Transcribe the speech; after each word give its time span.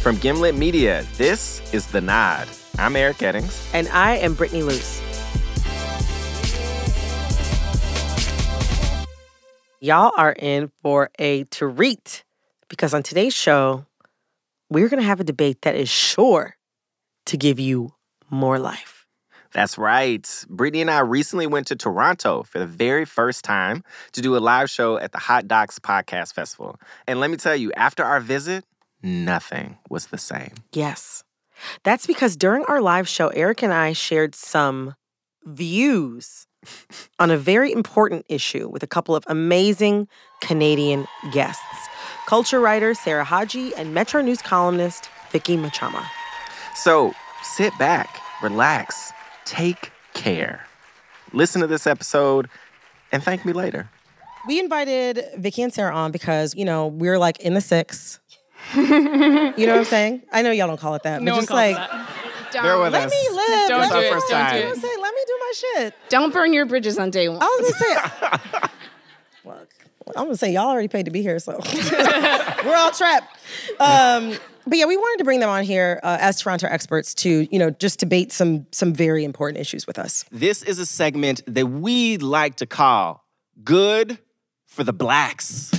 From 0.00 0.16
Gimlet 0.16 0.54
Media, 0.54 1.04
this 1.18 1.60
is 1.74 1.86
The 1.88 2.00
Nod. 2.00 2.48
I'm 2.78 2.96
Eric 2.96 3.18
Eddings. 3.18 3.68
And 3.74 3.86
I 3.88 4.16
am 4.16 4.32
Brittany 4.32 4.62
Luce. 4.62 4.98
Y'all 9.78 10.12
are 10.16 10.32
in 10.32 10.72
for 10.82 11.10
a 11.18 11.44
treat 11.44 12.24
because 12.70 12.94
on 12.94 13.02
today's 13.02 13.34
show, 13.34 13.84
we're 14.70 14.88
going 14.88 15.02
to 15.02 15.06
have 15.06 15.20
a 15.20 15.24
debate 15.24 15.60
that 15.62 15.74
is 15.74 15.90
sure 15.90 16.56
to 17.26 17.36
give 17.36 17.60
you 17.60 17.92
more 18.30 18.58
life. 18.58 19.06
That's 19.52 19.76
right. 19.76 20.26
Brittany 20.48 20.80
and 20.80 20.90
I 20.90 21.00
recently 21.00 21.46
went 21.46 21.66
to 21.66 21.76
Toronto 21.76 22.44
for 22.44 22.58
the 22.58 22.66
very 22.66 23.04
first 23.04 23.44
time 23.44 23.84
to 24.12 24.22
do 24.22 24.34
a 24.34 24.38
live 24.38 24.70
show 24.70 24.96
at 24.96 25.12
the 25.12 25.18
Hot 25.18 25.46
Docs 25.46 25.78
Podcast 25.78 26.32
Festival. 26.32 26.80
And 27.06 27.20
let 27.20 27.30
me 27.30 27.36
tell 27.36 27.56
you, 27.56 27.70
after 27.72 28.02
our 28.02 28.20
visit, 28.20 28.64
nothing 29.02 29.78
was 29.88 30.06
the 30.06 30.18
same. 30.18 30.54
Yes. 30.72 31.24
That's 31.82 32.06
because 32.06 32.36
during 32.36 32.64
our 32.64 32.80
live 32.80 33.08
show, 33.08 33.28
Eric 33.28 33.62
and 33.62 33.72
I 33.72 33.92
shared 33.92 34.34
some 34.34 34.94
views 35.44 36.46
on 37.18 37.30
a 37.30 37.36
very 37.36 37.72
important 37.72 38.26
issue 38.28 38.68
with 38.68 38.82
a 38.82 38.86
couple 38.86 39.14
of 39.14 39.24
amazing 39.26 40.08
Canadian 40.40 41.06
guests 41.32 41.88
culture 42.30 42.60
writer 42.60 42.94
Sarah 42.94 43.24
Hagi 43.24 43.74
and 43.74 43.92
Metro 43.92 44.22
News 44.22 44.40
columnist 44.40 45.10
Vicky 45.32 45.56
Mochama. 45.56 46.06
So 46.76 47.12
sit 47.42 47.76
back, 47.76 48.20
relax, 48.40 49.12
take 49.44 49.90
care. 50.14 50.64
Listen 51.32 51.60
to 51.60 51.66
this 51.66 51.88
episode 51.88 52.48
and 53.10 53.20
thank 53.20 53.44
me 53.44 53.52
later. 53.52 53.90
We 54.46 54.60
invited 54.60 55.24
Vicky 55.38 55.60
and 55.60 55.74
Sarah 55.74 55.92
on 55.92 56.12
because, 56.12 56.54
you 56.54 56.64
know, 56.64 56.86
we're 56.86 57.18
like 57.18 57.40
in 57.40 57.54
the 57.54 57.60
six. 57.60 58.20
You 58.74 59.66
know 59.66 59.72
what 59.72 59.78
I'm 59.78 59.84
saying? 59.84 60.22
I 60.32 60.42
know 60.42 60.50
y'all 60.50 60.68
don't 60.68 60.80
call 60.80 60.94
it 60.94 61.02
that, 61.04 61.22
no 61.22 61.32
but 61.32 61.38
just 61.40 61.50
like 61.50 61.76
Bear 62.52 62.78
with 62.80 62.92
let 62.92 63.06
us. 63.06 63.12
me 63.12 63.36
live. 63.36 63.68
Don't 63.68 63.80
let 63.80 63.90
do 63.92 63.98
me, 63.98 64.06
it. 64.06 64.12
first 64.12 64.28
Don't 64.28 64.40
time. 64.40 64.60
do 64.60 64.66
it. 64.66 64.70
was 64.70 64.80
saying, 64.80 64.98
let 65.00 65.14
me 65.14 65.20
do 65.26 65.38
my 65.38 65.52
shit. 65.54 65.94
Don't 66.08 66.32
burn 66.32 66.52
your 66.52 66.66
bridges 66.66 66.98
on 66.98 67.10
day 67.10 67.28
one. 67.28 67.38
I 67.40 67.46
was 67.60 67.72
gonna 67.72 67.84
say, 67.84 68.68
look, 69.44 69.68
I'm 70.16 70.24
gonna 70.24 70.36
say 70.36 70.52
y'all 70.52 70.68
already 70.68 70.88
paid 70.88 71.04
to 71.04 71.10
be 71.10 71.22
here, 71.22 71.38
so 71.38 71.52
we're 72.64 72.74
all 72.76 72.90
trapped. 72.90 73.38
Um, 73.78 74.36
but 74.66 74.78
yeah, 74.78 74.84
we 74.86 74.96
wanted 74.96 75.18
to 75.18 75.24
bring 75.24 75.40
them 75.40 75.48
on 75.48 75.64
here 75.64 76.00
uh, 76.02 76.18
as 76.20 76.40
Toronto 76.40 76.66
experts 76.68 77.14
to, 77.14 77.46
you 77.50 77.58
know, 77.58 77.70
just 77.70 77.98
debate 78.00 78.32
some 78.32 78.66
some 78.72 78.92
very 78.92 79.24
important 79.24 79.60
issues 79.60 79.86
with 79.86 79.98
us. 79.98 80.24
This 80.30 80.62
is 80.62 80.78
a 80.78 80.86
segment 80.86 81.42
that 81.46 81.66
we 81.66 82.18
like 82.18 82.56
to 82.56 82.66
call 82.66 83.24
Good 83.64 84.18
for 84.66 84.84
the 84.84 84.92
Blacks. 84.92 85.70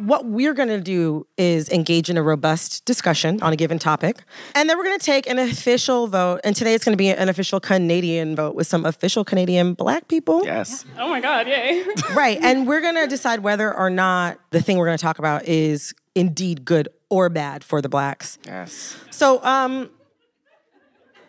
What 0.00 0.24
we're 0.24 0.54
gonna 0.54 0.80
do 0.80 1.26
is 1.36 1.68
engage 1.70 2.08
in 2.10 2.16
a 2.16 2.22
robust 2.22 2.84
discussion 2.84 3.42
on 3.42 3.52
a 3.52 3.56
given 3.56 3.78
topic, 3.78 4.22
and 4.54 4.68
then 4.68 4.76
we're 4.78 4.84
gonna 4.84 4.98
take 4.98 5.28
an 5.28 5.38
official 5.38 6.06
vote. 6.06 6.40
And 6.42 6.56
today 6.56 6.74
it's 6.74 6.84
gonna 6.84 6.96
be 6.96 7.08
an 7.10 7.28
official 7.28 7.60
Canadian 7.60 8.34
vote 8.36 8.54
with 8.54 8.66
some 8.66 8.84
official 8.86 9.24
Canadian 9.24 9.74
Black 9.74 10.08
people. 10.08 10.44
Yes. 10.44 10.84
oh 10.98 11.08
my 11.08 11.20
God, 11.20 11.46
yay. 11.46 11.84
Right. 12.14 12.38
And 12.42 12.66
we're 12.66 12.80
going 12.80 12.96
to 12.96 13.06
decide 13.06 13.40
whether 13.40 13.72
or 13.74 13.88
not 13.90 14.38
the 14.50 14.60
thing 14.60 14.78
we're 14.78 14.86
going 14.86 14.98
to 14.98 15.02
talk 15.02 15.18
about 15.18 15.44
is 15.46 15.94
indeed 16.14 16.64
good 16.64 16.88
or 17.08 17.28
bad 17.28 17.62
for 17.62 17.80
the 17.80 17.88
blacks. 17.88 18.38
Yes. 18.44 18.96
So, 19.10 19.42
um, 19.44 19.90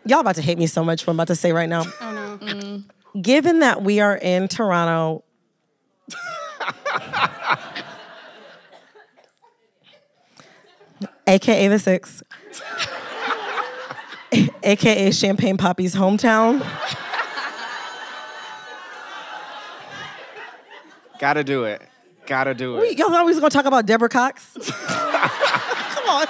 y'all 0.06 0.20
about 0.20 0.36
to 0.36 0.42
hate 0.42 0.58
me 0.58 0.66
so 0.68 0.84
much 0.84 1.06
what 1.06 1.12
I'm 1.12 1.18
about 1.18 1.28
to 1.28 1.36
say 1.36 1.52
right 1.52 1.70
now. 1.70 1.84
oh 2.02 2.40
no. 2.42 2.84
Given 3.22 3.60
that 3.60 3.84
we 3.84 4.00
are 4.00 4.16
in 4.18 4.48
Toronto, 4.48 5.24
aka 11.32 11.68
the 11.70 11.80
Six, 11.80 12.24
aka 14.64 15.12
Champagne 15.12 15.58
Papi's 15.58 15.96
hometown. 15.96 16.60
Gotta 21.20 21.44
do 21.44 21.64
it. 21.66 21.82
Gotta 22.26 22.54
do 22.54 22.78
it. 22.78 22.98
Y'all 22.98 23.10
thought 23.10 23.26
we 23.26 23.32
was 23.32 23.40
gonna 23.40 23.50
talk 23.50 23.66
about 23.66 23.86
Deborah 23.86 24.10
Cox? 24.10 24.54
Come 24.56 26.10
on. 26.10 26.26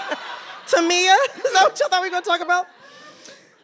Tamia? 0.68 1.16
Is 1.36 1.54
that 1.54 1.64
what 1.64 1.80
y'all 1.80 1.90
thought 1.90 2.02
we 2.02 2.10
were 2.10 2.12
gonna 2.12 2.26
talk 2.26 2.42
about? 2.42 2.68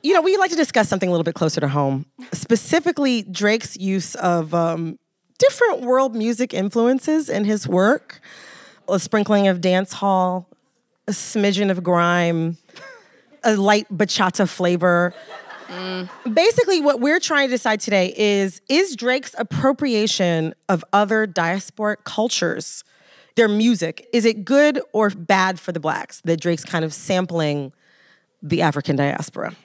You 0.04 0.14
know, 0.14 0.22
we'd 0.22 0.38
like 0.38 0.52
to 0.52 0.56
discuss 0.56 0.88
something 0.88 1.10
a 1.10 1.12
little 1.12 1.24
bit 1.24 1.36
closer 1.36 1.60
to 1.60 1.68
home, 1.68 2.06
specifically 2.32 3.24
Drake's 3.24 3.76
use 3.78 4.16
of 4.16 4.54
um, 4.54 4.98
different 5.38 5.82
world 5.82 6.16
music 6.16 6.54
influences 6.54 7.30
in 7.30 7.44
his 7.46 7.68
work. 7.68 8.22
A 8.90 9.00
sprinkling 9.00 9.48
of 9.50 9.60
dance 9.60 9.92
hall, 9.92 10.48
a 11.08 11.12
smidgen 11.12 11.72
of 11.72 11.84
grime, 11.84 12.58
a 13.44 13.56
light 13.56 13.88
bachata 13.90 14.48
flavor. 14.48 15.14
Basically, 16.32 16.82
what 16.82 17.00
we're 17.02 17.20
trying 17.20 17.48
to 17.48 17.54
decide 17.54 17.80
today 17.80 18.14
is 18.18 18.62
is 18.70 18.96
Drake's 18.96 19.36
appropriation 19.38 20.54
of 20.70 20.84
other 20.94 21.28
diasporic 21.28 22.04
cultures, 22.04 22.84
their 23.36 23.48
music, 23.48 24.08
is 24.14 24.26
it 24.26 24.46
good 24.46 24.82
or 24.94 25.10
bad 25.10 25.60
for 25.60 25.72
the 25.72 25.80
blacks 25.80 26.22
that 26.26 26.40
Drake's 26.40 26.66
kind 26.66 26.86
of 26.86 26.94
sampling 26.94 27.74
the 28.42 28.62
African 28.62 28.96
diaspora? 28.96 29.56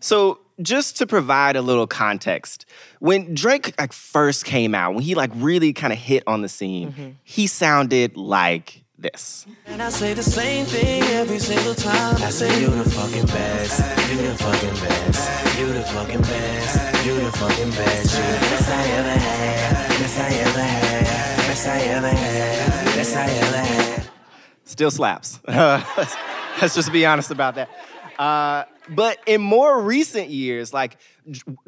So, 0.00 0.40
just 0.60 0.96
to 0.98 1.06
provide 1.06 1.54
a 1.54 1.62
little 1.62 1.86
context, 1.86 2.66
when 3.00 3.34
Drake 3.34 3.74
like 3.78 3.92
first 3.92 4.44
came 4.44 4.74
out, 4.74 4.94
when 4.94 5.02
he 5.02 5.14
like 5.14 5.30
really 5.34 5.72
kind 5.72 5.92
of 5.92 5.98
hit 5.98 6.24
on 6.26 6.42
the 6.42 6.48
scene, 6.48 6.92
mm-hmm. 6.92 7.10
he 7.22 7.46
sounded 7.46 8.16
like 8.16 8.82
this. 8.98 9.46
And 9.66 9.82
I 9.82 9.90
say 9.90 10.12
the 10.14 10.22
same 10.22 10.66
thing 10.66 11.02
every 11.14 11.38
single 11.38 11.74
time. 11.74 12.16
I 12.16 12.30
say 12.30 12.60
you 12.60 12.68
the 12.68 12.88
fucking 12.90 13.26
best, 13.26 14.10
you 14.10 14.16
the 14.16 14.34
fucking 14.34 14.74
best, 14.74 15.58
you 15.58 15.72
the 15.72 15.82
fucking 15.82 16.20
best, 16.20 17.06
you 17.06 17.14
the 17.20 17.32
fucking 17.32 17.70
best, 17.70 18.16
you 18.16 18.24
the 18.24 18.38
best 18.50 18.68
I 18.68 18.88
ever 18.90 19.10
had, 19.10 19.88
best 19.88 20.18
I 20.18 20.28
ever 20.34 20.60
had, 20.60 21.04
best 21.46 21.68
I 21.68 21.80
ever 21.80 22.08
had, 22.08 22.84
best 22.96 23.16
I 23.16 23.30
ever 23.30 23.56
had. 23.56 24.10
Still 24.64 24.90
slaps. 24.90 25.40
Let's 26.60 26.74
just 26.74 26.92
be 26.92 27.06
honest 27.06 27.30
about 27.30 27.54
that. 27.54 27.70
Uh, 28.18 28.64
but 28.88 29.18
in 29.26 29.40
more 29.40 29.80
recent 29.80 30.28
years, 30.28 30.72
like 30.72 30.96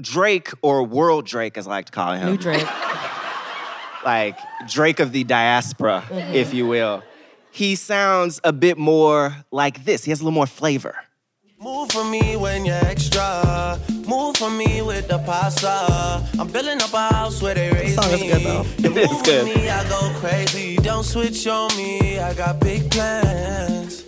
Drake 0.01 0.51
or 0.63 0.83
World 0.83 1.27
Drake, 1.27 1.57
as 1.57 1.67
I 1.69 1.71
like 1.71 1.87
to 1.87 1.93
call 1.93 2.13
him, 2.15 2.27
New 2.27 2.37
Drake. 2.37 2.67
like 4.05 4.39
Drake 4.69 5.01
of 5.01 5.13
the 5.13 5.25
diaspora, 5.25 6.05
if 6.33 6.53
you 6.53 6.67
will, 6.67 7.03
he 7.51 7.75
sounds 7.77 8.41
a 8.45 8.53
bit 8.53 8.79
more 8.79 9.35
like 9.51 9.85
this. 9.85 10.05
He 10.05 10.11
has 10.11 10.21
a 10.21 10.25
little 10.25 10.35
more 10.35 10.47
flavor. 10.47 10.95
Move 11.61 11.91
for 11.93 12.05
me 12.05 12.37
when 12.37 12.65
you're 12.65 12.83
extra. 12.87 13.79
Move 14.07 14.37
for 14.39 14.49
me 14.51 14.81
with 14.81 15.09
the 15.09 15.19
pasta. 15.19 16.27
I'm 16.41 16.49
building 16.49 16.81
up 16.81 16.93
a 16.95 17.13
house 17.15 17.43
where 17.43 17.55
they 17.55 17.71
raise 17.71 17.95
song 17.97 18.11
is 18.13 18.23
good, 18.23 18.43
though. 18.43 18.65
You 18.79 18.91
It 18.97 19.11
is 19.11 19.23
good. 19.23 19.45
me, 19.45 19.69
I 19.69 19.87
go 19.89 20.11
crazy. 20.21 20.77
Don't 20.77 21.05
switch 21.05 21.47
on 21.47 21.69
me. 21.77 22.19
I 22.19 22.33
got 22.33 22.61
big 22.61 22.91
plans. 22.91 24.05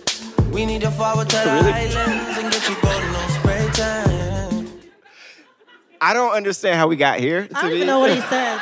We 0.51 0.65
need 0.65 0.81
to 0.81 0.91
forward 0.91 1.29
to 1.29 1.35
the 1.35 1.41
islands 1.43 2.37
and 2.39 2.51
get 2.51 2.69
you 2.69 2.75
golden 2.81 3.15
on 3.15 3.29
spray 3.29 3.69
tan. 3.73 4.67
I 6.01 6.13
don't 6.13 6.33
understand 6.33 6.77
how 6.77 6.87
we 6.87 6.95
got 6.95 7.19
here. 7.19 7.47
I 7.53 7.61
don't 7.61 7.71
even 7.73 7.87
know 7.87 7.99
what 7.99 8.09
he 8.11 8.19
said. 8.29 8.59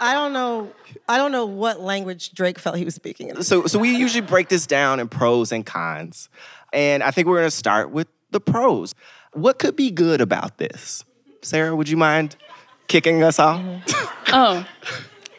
I 0.00 0.12
don't 0.14 0.32
know. 0.32 0.72
I 1.08 1.16
don't 1.16 1.32
know 1.32 1.46
what 1.46 1.80
language 1.80 2.32
Drake 2.32 2.58
felt 2.58 2.76
he 2.76 2.84
was 2.84 2.94
speaking 2.94 3.30
in. 3.30 3.42
so, 3.42 3.66
so 3.66 3.78
we 3.78 3.96
usually 3.96 4.20
break 4.20 4.48
this 4.48 4.66
down 4.66 5.00
in 5.00 5.08
pros 5.08 5.52
and 5.52 5.64
cons. 5.64 6.28
And 6.72 7.02
I 7.02 7.10
think 7.10 7.26
we're 7.28 7.38
gonna 7.38 7.50
start 7.50 7.90
with 7.90 8.08
the 8.30 8.40
pros. 8.40 8.94
What 9.32 9.58
could 9.58 9.74
be 9.76 9.90
good 9.90 10.20
about 10.20 10.58
this? 10.58 11.04
Sarah, 11.42 11.74
would 11.74 11.88
you 11.88 11.96
mind 11.96 12.36
kicking 12.88 13.22
us 13.22 13.38
off? 13.38 13.62
Oh. 14.30 14.66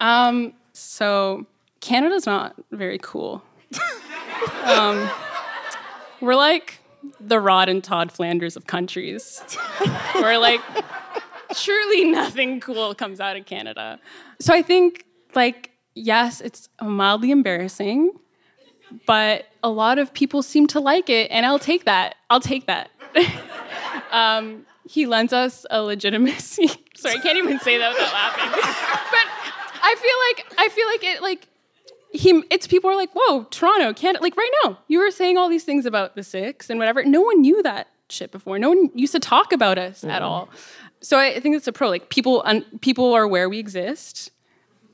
Um, 0.02 0.54
so 0.74 1.46
Canada's 1.80 2.26
not 2.26 2.56
very 2.72 2.98
cool. 2.98 3.44
um, 4.64 5.08
we're 6.22 6.34
like 6.34 6.80
the 7.20 7.40
Rod 7.40 7.70
and 7.70 7.84
Todd 7.84 8.12
Flanders 8.12 8.56
of 8.56 8.66
countries. 8.66 9.44
we're 10.16 10.40
like 10.40 10.62
truly 11.54 12.06
nothing 12.06 12.60
cool 12.60 12.96
comes 12.96 13.20
out 13.20 13.38
of 13.38 13.46
Canada. 13.46 14.00
So 14.40 14.56
I 14.56 14.64
think 14.64 15.06
like 15.36 15.69
yes, 15.96 16.42
it's 16.42 16.70
mildly 16.82 17.32
embarrassing, 17.32 18.12
but 19.06 19.46
a 19.64 19.70
lot 19.70 20.00
of 20.00 20.14
people 20.14 20.42
seem 20.42 20.68
to 20.68 20.80
like 20.80 21.10
it, 21.10 21.30
and 21.32 21.46
I'll 21.46 21.60
take 21.60 21.86
that. 21.86 22.16
I'll 22.30 22.40
take 22.40 22.68
that. 22.68 22.90
um, 24.12 24.66
he 24.88 25.06
lends 25.06 25.34
us 25.34 25.66
a 25.70 25.82
legitimacy. 25.82 26.68
Sorry, 26.96 27.16
I 27.16 27.20
can't 27.20 27.38
even 27.38 27.60
say 27.60 27.78
that 27.78 27.94
without 27.94 28.12
laughing. 28.12 28.50
but 28.52 29.28
I 29.82 29.96
feel 29.96 30.46
like 30.46 30.60
I 30.60 30.70
feel 30.70 30.88
like 30.88 31.04
it 31.04 31.22
like 31.22 31.48
he 32.12 32.44
it's 32.50 32.68
people 32.68 32.90
are 32.90 32.96
like, 32.96 33.12
whoa, 33.14 33.44
Toronto, 33.52 33.94
Canada. 33.94 34.22
Like 34.24 34.36
right 34.36 34.52
now, 34.64 34.80
you 34.88 35.00
were 35.00 35.12
saying 35.12 35.38
all 35.38 35.50
these 35.50 35.64
things 35.64 35.86
about 35.86 36.16
the 36.16 36.24
six 36.24 36.70
and 36.70 36.80
whatever. 36.80 37.04
No 37.06 37.22
one 37.22 37.42
knew 37.42 37.62
that 37.64 37.88
shit 38.10 38.32
before. 38.32 38.58
No 38.58 38.70
one 38.70 38.90
used 38.96 39.14
to 39.14 39.20
talk 39.20 39.54
about 39.54 39.78
us 39.78 40.04
at 40.04 40.22
all. 40.22 40.50
So 41.02 41.18
I 41.18 41.36
I 41.36 41.40
think 41.40 41.56
it's 41.56 41.68
a 41.68 41.72
pro. 41.72 41.90
Like 41.90 42.10
people, 42.10 42.42
un- 42.46 42.66
people 42.82 43.14
are 43.14 43.28
where 43.28 43.48
we 43.48 43.60
exist, 43.60 44.32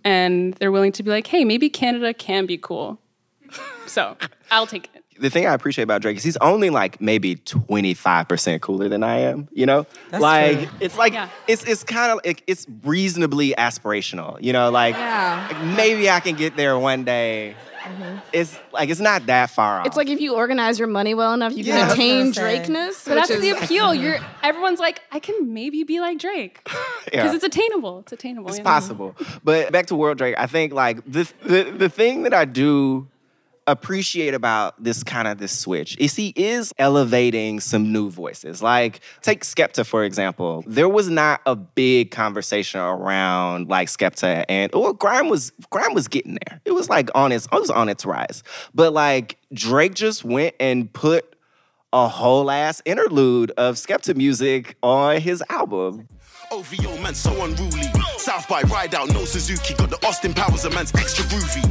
and 0.06 0.54
they're 0.54 0.72
willing 0.72 0.94
to 0.94 1.04
be 1.04 1.10
like, 1.10 1.28
hey, 1.28 1.44
maybe 1.44 1.68
Canada 1.70 2.14
can 2.14 2.46
be 2.46 2.58
cool. 2.58 2.98
So 3.88 4.18
I'll 4.50 4.66
take 4.66 4.90
it. 4.96 5.04
the 5.22 5.30
thing 5.30 5.46
I 5.46 5.54
appreciate 5.54 5.84
about 5.84 6.02
Drake 6.02 6.18
is 6.18 6.24
he's 6.24 6.38
only 6.38 6.72
like 6.72 7.00
maybe 7.00 7.36
25% 7.36 8.62
cooler 8.62 8.90
than 8.90 9.04
I 9.04 9.20
am, 9.20 9.48
you 9.54 9.68
know? 9.68 9.86
like 10.12 10.58
true. 10.58 10.68
it's 10.80 10.98
like 10.98 11.14
Yeah. 11.14 11.30
it's 11.48 11.64
it's 11.66 11.84
kind 11.84 12.12
of 12.12 12.20
like 12.26 12.44
it's 12.48 12.66
reasonably 12.84 13.54
aspirational, 13.56 14.42
you 14.42 14.54
know, 14.54 14.72
like, 14.72 14.96
Yeah. 14.96 15.48
like, 15.52 15.78
maybe 15.78 16.10
I 16.10 16.20
can 16.20 16.36
get 16.36 16.56
there 16.58 16.78
one 16.80 17.04
day. 17.04 17.56
Mm-hmm. 17.86 18.18
It's 18.34 18.58
like 18.74 18.90
it's 18.90 19.00
not 19.00 19.26
that 19.28 19.50
far 19.52 19.80
off. 19.80 19.88
It's 19.88 19.98
like 19.98 20.10
if 20.10 20.20
you 20.20 20.36
organize 20.36 20.80
your 20.80 20.88
money 20.88 21.14
well 21.14 21.34
enough, 21.34 21.54
you 21.56 21.64
Yeah, 21.64 21.82
can 21.88 21.92
attain 21.92 22.32
gonna. 22.32 22.48
Drakeness. 22.48 23.06
But 23.08 23.16
that's 23.16 23.30
which 23.30 23.40
the 23.42 23.50
appeal. 23.52 23.94
You're 24.04 24.18
everyone's 24.44 24.80
like, 24.80 25.02
I 25.12 25.20
can 25.20 25.54
maybe 25.54 25.84
be 25.84 26.00
like 26.00 26.18
Drake 26.20 26.60
because 26.64 26.80
Yeah. 27.14 27.34
it's 27.34 27.44
attainable. 27.44 28.00
It's 28.00 28.12
attainable. 28.12 28.50
It's 28.50 28.58
you 28.58 28.64
know? 28.64 28.70
possible. 28.70 29.16
But 29.44 29.72
back 29.72 29.86
to 29.88 29.96
World 29.96 30.18
Drake, 30.18 30.36
I 30.38 30.48
think 30.48 30.74
like 30.74 31.00
the, 31.06 31.32
the 31.44 31.64
the 31.72 31.90
thing 31.90 32.24
that 32.24 32.34
I 32.34 32.46
do 32.46 33.08
appreciate 33.68 34.34
about 34.34 34.82
this 34.84 35.04
kind 35.04 35.28
of 35.28 35.38
this 35.38 35.58
switch 35.58 35.98
is 36.00 36.16
he 36.16 36.34
is 36.36 36.72
elevating 36.78 37.60
some 37.60 37.92
new 37.92 38.10
voices. 38.10 38.62
Like 38.62 39.00
take 39.22 39.44
Skepta 39.44 39.86
for 39.86 40.04
example. 40.04 40.64
There 40.68 40.90
was 40.90 41.10
not 41.10 41.42
a 41.46 41.56
big 41.56 42.12
conversation 42.12 42.80
around 42.80 43.70
like 43.70 43.88
Skepta 43.88 44.46
and 44.48 44.72
well 44.74 44.94
Grime 44.94 45.30
was 45.30 45.52
Grime 45.70 45.94
was 45.94 46.08
getting 46.08 46.38
there. 46.48 46.62
It 46.66 46.72
was 46.72 46.90
like 46.90 47.10
on 47.16 47.32
its 47.32 47.48
it 47.52 47.60
was 47.60 47.70
on 47.72 47.90
its 47.90 48.06
rise. 48.06 48.44
But 48.74 48.94
like 48.94 49.38
Drake 49.54 49.96
just 49.96 50.24
went 50.24 50.56
and 50.60 50.92
put 50.92 51.36
a 51.92 52.08
whole 52.08 52.52
ass 52.52 52.82
interlude 52.86 53.52
of 53.52 53.76
Skepta 53.76 54.16
music 54.16 54.76
on 54.84 55.22
his 55.22 55.44
album. 55.50 56.08
OVO 56.52 56.98
man 57.02 57.16
so 57.16 57.32
unruly. 57.44 57.84
South 58.18 58.48
by 58.48 58.62
ride 58.64 58.94
out, 58.94 59.10
no 59.10 59.26
Suzuki. 59.26 59.74
Got 59.74 59.90
the 59.90 60.06
Austin 60.06 60.34
Powers, 60.34 60.66
a 60.66 60.70
man's 60.70 60.94
extra 60.94 61.26
groovy. 61.26 61.64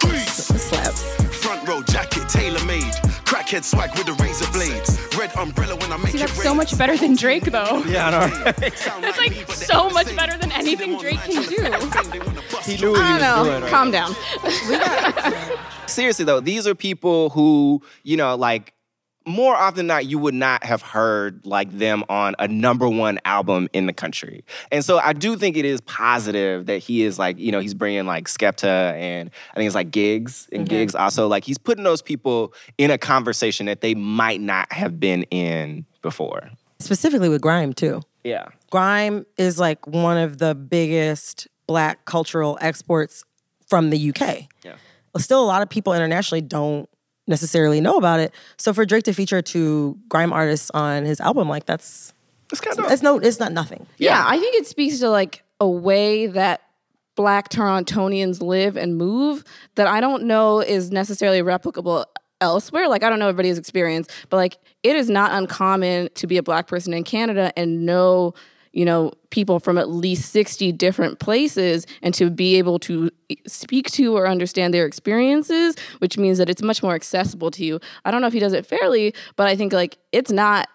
Grease. 0.00 0.46
Slaps. 0.46 1.15
Front 1.46 1.68
row 1.68 1.80
jacket, 1.82 2.28
tailor 2.28 2.64
made. 2.64 2.82
Crackhead 3.24 3.62
swag 3.62 3.90
with 3.96 4.06
the 4.06 4.14
razor 4.14 4.50
blades. 4.50 4.98
Red 5.16 5.32
umbrella 5.36 5.76
when 5.76 5.92
I 5.92 5.96
make 5.96 6.08
See, 6.08 6.18
it 6.18 6.26
that's 6.26 6.42
so 6.42 6.52
much 6.52 6.76
better 6.76 6.96
than 6.96 7.14
Drake, 7.14 7.44
though. 7.44 7.84
Yeah, 7.86 8.08
I 8.08 8.10
know. 8.10 8.52
That's 9.00 9.16
like 9.18 9.32
so 9.52 9.88
much 9.90 10.14
better 10.16 10.36
than 10.36 10.50
anything 10.50 10.98
Drake 10.98 11.20
can 11.20 11.42
do. 11.44 11.56
he 12.64 12.76
knew 12.78 12.90
what 12.90 13.00
I 13.00 13.06
he 13.06 13.12
was 13.12 13.20
don't 13.20 13.20
know. 13.20 13.44
doing. 13.44 13.62
right? 13.62 13.70
Calm 13.70 13.90
down. 13.92 14.16
seriously 15.86 16.24
though, 16.24 16.40
these 16.40 16.66
are 16.66 16.74
people 16.74 17.30
who, 17.30 17.80
you 18.02 18.16
know, 18.16 18.34
like 18.34 18.72
more 19.26 19.56
often 19.56 19.78
than 19.78 19.86
not, 19.88 20.06
you 20.06 20.18
would 20.18 20.34
not 20.34 20.64
have 20.64 20.82
heard 20.82 21.44
like 21.44 21.70
them 21.72 22.04
on 22.08 22.36
a 22.38 22.46
number 22.46 22.88
one 22.88 23.18
album 23.24 23.68
in 23.72 23.86
the 23.86 23.92
country. 23.92 24.44
And 24.70 24.84
so 24.84 24.98
I 24.98 25.12
do 25.12 25.36
think 25.36 25.56
it 25.56 25.64
is 25.64 25.80
positive 25.80 26.66
that 26.66 26.78
he 26.78 27.02
is 27.02 27.18
like, 27.18 27.38
you 27.38 27.50
know, 27.50 27.58
he's 27.58 27.74
bringing 27.74 28.06
like 28.06 28.28
Skepta 28.28 28.92
and 28.94 29.30
I 29.52 29.54
think 29.56 29.66
it's 29.66 29.74
like 29.74 29.90
Giggs 29.90 30.48
and 30.52 30.62
mm-hmm. 30.62 30.76
Giggs 30.76 30.94
also. 30.94 31.26
Like 31.26 31.44
he's 31.44 31.58
putting 31.58 31.82
those 31.82 32.02
people 32.02 32.54
in 32.78 32.90
a 32.90 32.98
conversation 32.98 33.66
that 33.66 33.80
they 33.80 33.94
might 33.94 34.40
not 34.40 34.72
have 34.72 35.00
been 35.00 35.24
in 35.24 35.84
before. 36.02 36.48
Specifically 36.78 37.28
with 37.28 37.40
grime 37.42 37.72
too. 37.72 38.02
Yeah. 38.22 38.46
Grime 38.70 39.26
is 39.36 39.58
like 39.58 39.86
one 39.86 40.18
of 40.18 40.38
the 40.38 40.54
biggest 40.54 41.48
black 41.66 42.04
cultural 42.04 42.58
exports 42.60 43.24
from 43.66 43.90
the 43.90 44.10
UK. 44.10 44.44
Yeah. 44.62 44.76
Still, 45.18 45.42
a 45.42 45.46
lot 45.46 45.62
of 45.62 45.68
people 45.68 45.94
internationally 45.94 46.42
don't 46.42 46.88
necessarily 47.26 47.80
know 47.80 47.96
about 47.96 48.20
it. 48.20 48.32
So 48.56 48.72
for 48.72 48.84
Drake 48.84 49.04
to 49.04 49.12
feature 49.12 49.42
two 49.42 49.98
grime 50.08 50.32
artists 50.32 50.70
on 50.72 51.04
his 51.04 51.20
album, 51.20 51.48
like 51.48 51.66
that's 51.66 52.12
It's 52.52 52.60
kind 52.60 52.78
of 52.78 52.90
it's 52.90 53.02
no, 53.02 53.18
it's 53.18 53.40
not 53.40 53.52
nothing. 53.52 53.86
Yeah, 53.98 54.22
I 54.26 54.38
think 54.38 54.56
it 54.56 54.66
speaks 54.66 54.98
to 55.00 55.10
like 55.10 55.42
a 55.60 55.68
way 55.68 56.26
that 56.26 56.62
black 57.14 57.48
Torontonians 57.48 58.42
live 58.42 58.76
and 58.76 58.96
move 58.96 59.42
that 59.74 59.86
I 59.86 60.00
don't 60.00 60.24
know 60.24 60.60
is 60.60 60.90
necessarily 60.90 61.40
replicable 61.40 62.04
elsewhere. 62.40 62.88
Like 62.88 63.02
I 63.02 63.08
don't 63.08 63.18
know 63.18 63.28
everybody's 63.28 63.58
experience, 63.58 64.08
but 64.28 64.36
like 64.36 64.58
it 64.82 64.96
is 64.96 65.08
not 65.08 65.32
uncommon 65.32 66.10
to 66.14 66.26
be 66.26 66.36
a 66.36 66.42
black 66.42 66.66
person 66.66 66.92
in 66.92 67.04
Canada 67.04 67.52
and 67.56 67.84
know, 67.86 68.34
you 68.76 68.84
know, 68.84 69.10
people 69.30 69.58
from 69.58 69.78
at 69.78 69.88
least 69.88 70.30
60 70.32 70.70
different 70.72 71.18
places 71.18 71.86
and 72.02 72.12
to 72.12 72.28
be 72.28 72.56
able 72.56 72.78
to 72.80 73.10
speak 73.46 73.90
to 73.92 74.14
or 74.14 74.28
understand 74.28 74.74
their 74.74 74.84
experiences, 74.84 75.76
which 75.98 76.18
means 76.18 76.36
that 76.36 76.50
it's 76.50 76.60
much 76.60 76.82
more 76.82 76.94
accessible 76.94 77.50
to 77.50 77.64
you. 77.64 77.80
I 78.04 78.10
don't 78.10 78.20
know 78.20 78.26
if 78.26 78.34
he 78.34 78.38
does 78.38 78.52
it 78.52 78.66
fairly, 78.66 79.14
but 79.36 79.48
I 79.48 79.56
think 79.56 79.72
like 79.72 79.96
it's 80.12 80.30
not 80.30 80.68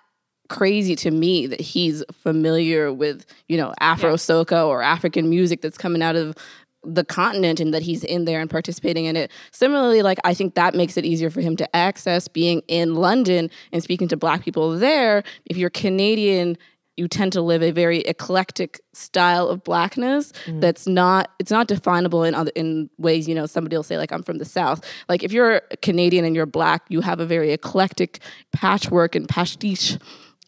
crazy 0.50 0.96
to 0.96 1.12
me 1.12 1.46
that 1.46 1.62
he's 1.62 2.04
familiar 2.12 2.92
with 2.92 3.24
you 3.48 3.56
know 3.56 3.72
Afro 3.80 4.16
soca 4.16 4.68
or 4.68 4.82
African 4.82 5.30
music 5.30 5.62
that's 5.62 5.78
coming 5.78 6.02
out 6.02 6.16
of 6.16 6.36
the 6.84 7.06
continent 7.06 7.60
and 7.60 7.74
that 7.74 7.84
he's 7.84 8.04
in 8.04 8.26
there 8.26 8.42
and 8.42 8.50
participating 8.50 9.06
in 9.06 9.16
it. 9.16 9.32
Similarly, 9.52 10.02
like 10.02 10.18
I 10.24 10.34
think 10.34 10.56
that 10.56 10.74
makes 10.74 10.98
it 10.98 11.06
easier 11.06 11.30
for 11.30 11.42
him 11.42 11.56
to 11.58 11.76
access 11.76 12.28
being 12.28 12.64
in 12.68 12.96
London 12.96 13.52
and 13.72 13.84
speaking 13.84 14.08
to 14.08 14.18
black 14.18 14.44
people 14.44 14.78
there. 14.78 15.24
If 15.46 15.58
you're 15.58 15.70
Canadian, 15.70 16.58
you 16.98 17.08
tend 17.08 17.34
to 17.34 17.42
live 17.42 17.64
a 17.64 17.72
very 17.72 18.00
eclectic 18.00 18.82
style 18.94 19.48
of 19.48 19.64
blackness 19.64 20.34
that's 20.60 20.86
not 20.88 21.32
it's 21.40 21.50
not 21.52 21.68
definable 21.68 22.24
in 22.24 22.36
other 22.36 22.52
in 22.56 22.90
ways 22.98 23.28
you 23.28 23.34
know 23.36 23.46
somebody 23.46 23.76
will 23.76 23.84
say 23.84 23.98
like 23.98 24.12
I'm 24.12 24.24
from 24.24 24.38
the 24.38 24.46
south 24.46 24.84
like 25.10 25.24
if 25.24 25.32
you're 25.32 25.62
Canadian 25.82 26.26
and 26.26 26.36
you're 26.36 26.46
black 26.46 26.84
you 26.90 27.02
have 27.02 27.20
a 27.20 27.26
very 27.26 27.52
eclectic 27.54 28.20
patchwork 28.52 29.16
and 29.16 29.28
pastiche 29.28 29.98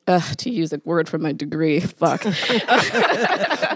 uh, 0.06 0.20
to 0.36 0.50
use 0.50 0.74
a 0.74 0.82
word 0.84 1.08
from 1.08 1.22
my 1.22 1.32
degree, 1.32 1.80
fuck, 1.80 2.26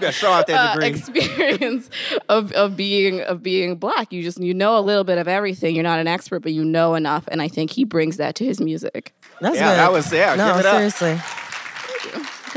Yeah, 0.00 0.10
show 0.10 0.30
out 0.30 0.46
that 0.46 0.56
uh, 0.56 0.72
degree. 0.74 0.88
experience 0.88 1.88
of, 2.28 2.52
of 2.52 2.76
being 2.76 3.22
of 3.22 3.42
being 3.42 3.76
black. 3.76 4.12
You 4.12 4.22
just 4.22 4.38
you 4.38 4.52
know 4.54 4.76
a 4.76 4.80
little 4.80 5.04
bit 5.04 5.16
of 5.16 5.26
everything. 5.26 5.74
You're 5.74 5.84
not 5.84 5.98
an 6.00 6.06
expert, 6.06 6.40
but 6.40 6.52
you 6.52 6.64
know 6.66 6.94
enough, 6.94 7.26
and 7.28 7.40
I 7.40 7.48
think 7.48 7.70
he 7.70 7.84
brings 7.84 8.18
that 8.18 8.34
to 8.36 8.44
his 8.44 8.60
music. 8.60 9.14
That's 9.40 9.56
Yeah, 9.56 9.70
good. 9.70 9.78
that 9.78 9.92
was- 9.92 10.12
yeah, 10.12 10.34
No, 10.34 10.48
give 10.52 10.60
it 10.60 10.66
up. 10.66 10.74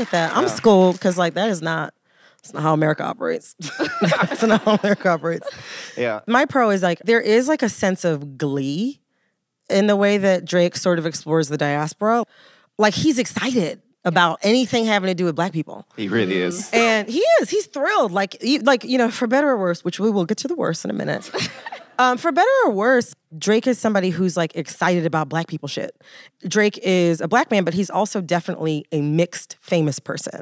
At 0.02 0.10
that. 0.10 0.36
I'm 0.36 0.48
schooled 0.48 0.96
because 0.96 1.16
like 1.16 1.34
that 1.34 1.48
is 1.48 1.62
not. 1.62 1.94
It's 2.40 2.52
not 2.52 2.64
how 2.64 2.74
America 2.74 3.04
operates. 3.04 3.54
That's 4.00 4.42
not 4.42 4.62
how 4.62 4.74
America 4.74 5.08
operates. 5.10 5.48
yeah. 5.96 6.20
My 6.26 6.44
pro 6.44 6.70
is 6.70 6.82
like 6.82 6.98
there 7.04 7.20
is 7.20 7.46
like 7.46 7.62
a 7.62 7.68
sense 7.68 8.04
of 8.04 8.36
glee 8.36 9.00
in 9.70 9.86
the 9.86 9.94
way 9.96 10.18
that 10.18 10.44
Drake 10.44 10.76
sort 10.76 10.98
of 10.98 11.06
explores 11.06 11.48
the 11.48 11.56
diaspora. 11.56 12.24
Like 12.78 12.94
he's 12.94 13.18
excited 13.18 13.80
about 14.04 14.40
anything 14.42 14.84
having 14.84 15.08
to 15.08 15.14
do 15.14 15.24
with 15.24 15.36
black 15.36 15.52
people. 15.52 15.86
He 15.96 16.08
really 16.08 16.36
is. 16.36 16.68
And 16.72 17.08
he 17.08 17.20
is. 17.40 17.50
He's 17.50 17.66
thrilled. 17.66 18.10
Like, 18.10 18.40
he, 18.42 18.58
like 18.58 18.82
you 18.82 18.98
know, 18.98 19.10
for 19.10 19.28
better 19.28 19.48
or 19.50 19.56
worse, 19.56 19.84
which 19.84 20.00
we 20.00 20.10
will 20.10 20.24
get 20.24 20.38
to 20.38 20.48
the 20.48 20.56
worst 20.56 20.84
in 20.84 20.90
a 20.90 20.94
minute. 20.94 21.30
um, 21.98 22.18
for 22.18 22.32
better 22.32 22.48
or 22.64 22.70
worse, 22.72 23.14
Drake 23.38 23.66
is 23.66 23.78
somebody 23.78 24.10
who's 24.10 24.36
like 24.36 24.54
excited 24.56 25.06
about 25.06 25.28
black 25.28 25.46
people 25.48 25.68
shit. 25.68 25.96
Drake 26.46 26.78
is 26.82 27.20
a 27.20 27.28
black 27.28 27.50
man, 27.50 27.64
but 27.64 27.74
he's 27.74 27.90
also 27.90 28.20
definitely 28.20 28.84
a 28.92 29.00
mixed 29.00 29.56
famous 29.60 29.98
person. 29.98 30.40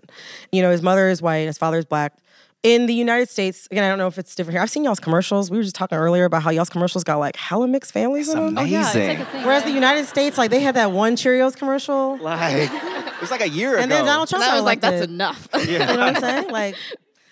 You 0.52 0.62
know, 0.62 0.71
his 0.71 0.83
mother 0.83 1.09
is 1.09 1.21
white, 1.23 1.47
his 1.47 1.59
father 1.59 1.78
is 1.78 1.85
black. 1.85 2.14
In 2.62 2.85
the 2.85 2.92
United 2.92 3.30
States, 3.30 3.66
again, 3.71 3.85
I 3.85 3.88
don't 3.88 3.97
know 3.97 4.07
if 4.07 4.19
it's 4.19 4.35
different 4.35 4.54
here. 4.54 4.61
I've 4.62 4.69
seen 4.71 4.85
y'all's 4.85 5.00
commercials. 5.00 5.50
We 5.50 5.57
were 5.57 5.62
just 5.62 5.75
talking 5.75 5.97
earlier 5.97 6.26
about 6.26 6.42
how 6.42 6.50
y'all's 6.50 6.69
commercials 6.69 7.04
got 7.04 7.16
like 7.16 7.35
hella 7.35 7.66
mixed 7.66 7.90
families 7.90 8.28
in 8.28 8.37
them. 8.37 8.59
Oh, 8.59 8.62
yeah, 8.62 8.83
it's 8.87 8.95
Amazing. 8.95 9.19
like 9.21 9.28
a 9.28 9.30
thing. 9.33 9.45
Whereas 9.47 9.64
the 9.64 9.71
United 9.71 10.04
States, 10.07 10.37
like 10.37 10.50
they 10.50 10.61
had 10.61 10.76
that 10.76 10.92
one 10.92 11.16
Cheerios 11.16 11.57
commercial, 11.57 12.19
Like 12.19 12.71
it 12.71 13.21
was 13.23 13.30
like 13.30 13.40
a 13.40 13.49
year 13.49 13.76
and 13.76 13.76
ago. 13.76 13.83
And 13.85 13.90
then 13.92 14.04
Donald 14.04 14.28
Trump 14.28 14.45
And 14.45 14.52
I 14.52 14.57
was 14.57 14.64
like, 14.64 14.83
elected. 14.83 15.00
that's 15.00 15.11
enough. 15.11 15.49
Yeah. 15.54 15.61
You 15.71 15.78
know 15.78 15.87
what 15.87 16.16
I'm 16.16 16.21
saying? 16.21 16.50
Like, 16.50 16.76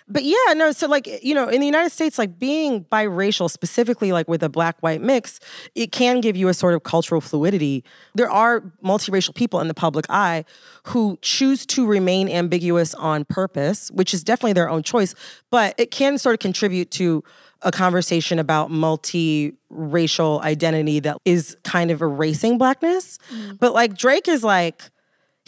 but 0.09 0.25
yeah, 0.25 0.55
no. 0.55 0.73
So 0.73 0.89
like, 0.89 1.23
you 1.23 1.35
know, 1.35 1.49
in 1.49 1.61
the 1.61 1.67
United 1.67 1.91
States, 1.91 2.19
like 2.19 2.39
being 2.39 2.85
biracial, 2.87 3.51
specifically 3.51 4.13
like 4.13 4.29
with 4.29 4.43
a 4.43 4.49
black-white 4.49 5.01
mix, 5.01 5.41
it 5.75 5.93
can 5.93 6.21
give 6.21 6.37
you 6.37 6.49
a 6.49 6.55
sort 6.55 6.75
of 6.75 6.83
cultural 6.83 7.21
fluidity. 7.21 7.85
There 8.15 8.31
are 8.31 8.63
multiracial 8.85 9.35
people 9.35 9.61
in 9.61 9.69
the 9.69 9.75
public 9.75 10.07
eye 10.09 10.45
who 10.85 11.19
choose 11.23 11.67
to 11.67 11.87
remain 11.87 12.29
ambiguous 12.29 12.95
on 12.95 13.25
purpose, 13.25 13.91
which 13.91 14.15
is 14.15 14.25
definitely 14.25 14.55
their 14.55 14.71
own 14.71 14.83
choice. 14.83 15.15
But 15.51 15.75
it 15.79 15.91
can 15.91 16.19
sort 16.19 16.35
of 16.35 16.41
contribute 16.41 16.91
to 16.93 17.23
a 17.63 17.73
conversation 17.73 18.39
about 18.39 18.71
multi-racial 18.71 20.41
identity 20.43 21.01
that 21.01 21.19
is 21.25 21.57
kind 21.65 21.91
of 21.91 22.01
erasing 22.01 22.57
blackness. 22.57 23.19
Mm. 23.35 23.59
But 23.59 23.75
like 23.75 23.97
Drake 23.97 24.29
is 24.29 24.45
like 24.45 24.83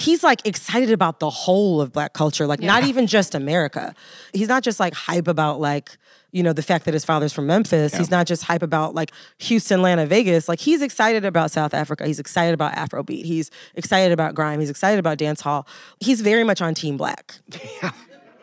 he's 0.00 0.22
like 0.24 0.46
excited 0.46 0.90
about 0.90 1.20
the 1.20 1.30
whole 1.30 1.80
of 1.80 1.92
black 1.92 2.12
culture, 2.12 2.46
like 2.46 2.60
not 2.60 2.84
even 2.84 3.06
just 3.06 3.34
America. 3.34 3.94
He's 4.32 4.48
not 4.48 4.62
just 4.62 4.80
like 4.80 4.94
hype 4.94 5.28
about 5.28 5.60
like, 5.60 5.96
you 6.32 6.42
know, 6.42 6.52
the 6.52 6.62
fact 6.62 6.84
that 6.84 6.94
his 6.94 7.04
father's 7.04 7.32
from 7.32 7.46
Memphis. 7.46 7.94
He's 7.94 8.10
not 8.10 8.26
just 8.26 8.44
hype 8.44 8.62
about 8.62 8.94
like 8.94 9.10
Houston, 9.38 9.80
Atlanta, 9.80 10.06
Vegas. 10.06 10.48
Like 10.48 10.60
he's 10.60 10.80
excited 10.80 11.24
about 11.24 11.50
South 11.50 11.74
Africa. 11.74 12.06
He's 12.06 12.18
excited 12.18 12.54
about 12.54 12.72
Afrobeat. 12.74 13.24
He's 13.24 13.50
excited 13.74 14.12
about 14.12 14.34
grime. 14.34 14.60
He's 14.60 14.70
excited 14.70 14.98
about 14.98 15.18
dance 15.18 15.40
hall. 15.40 15.66
He's 15.98 16.20
very 16.20 16.44
much 16.44 16.60
on 16.62 16.74
team 16.74 16.96
black. 16.96 17.34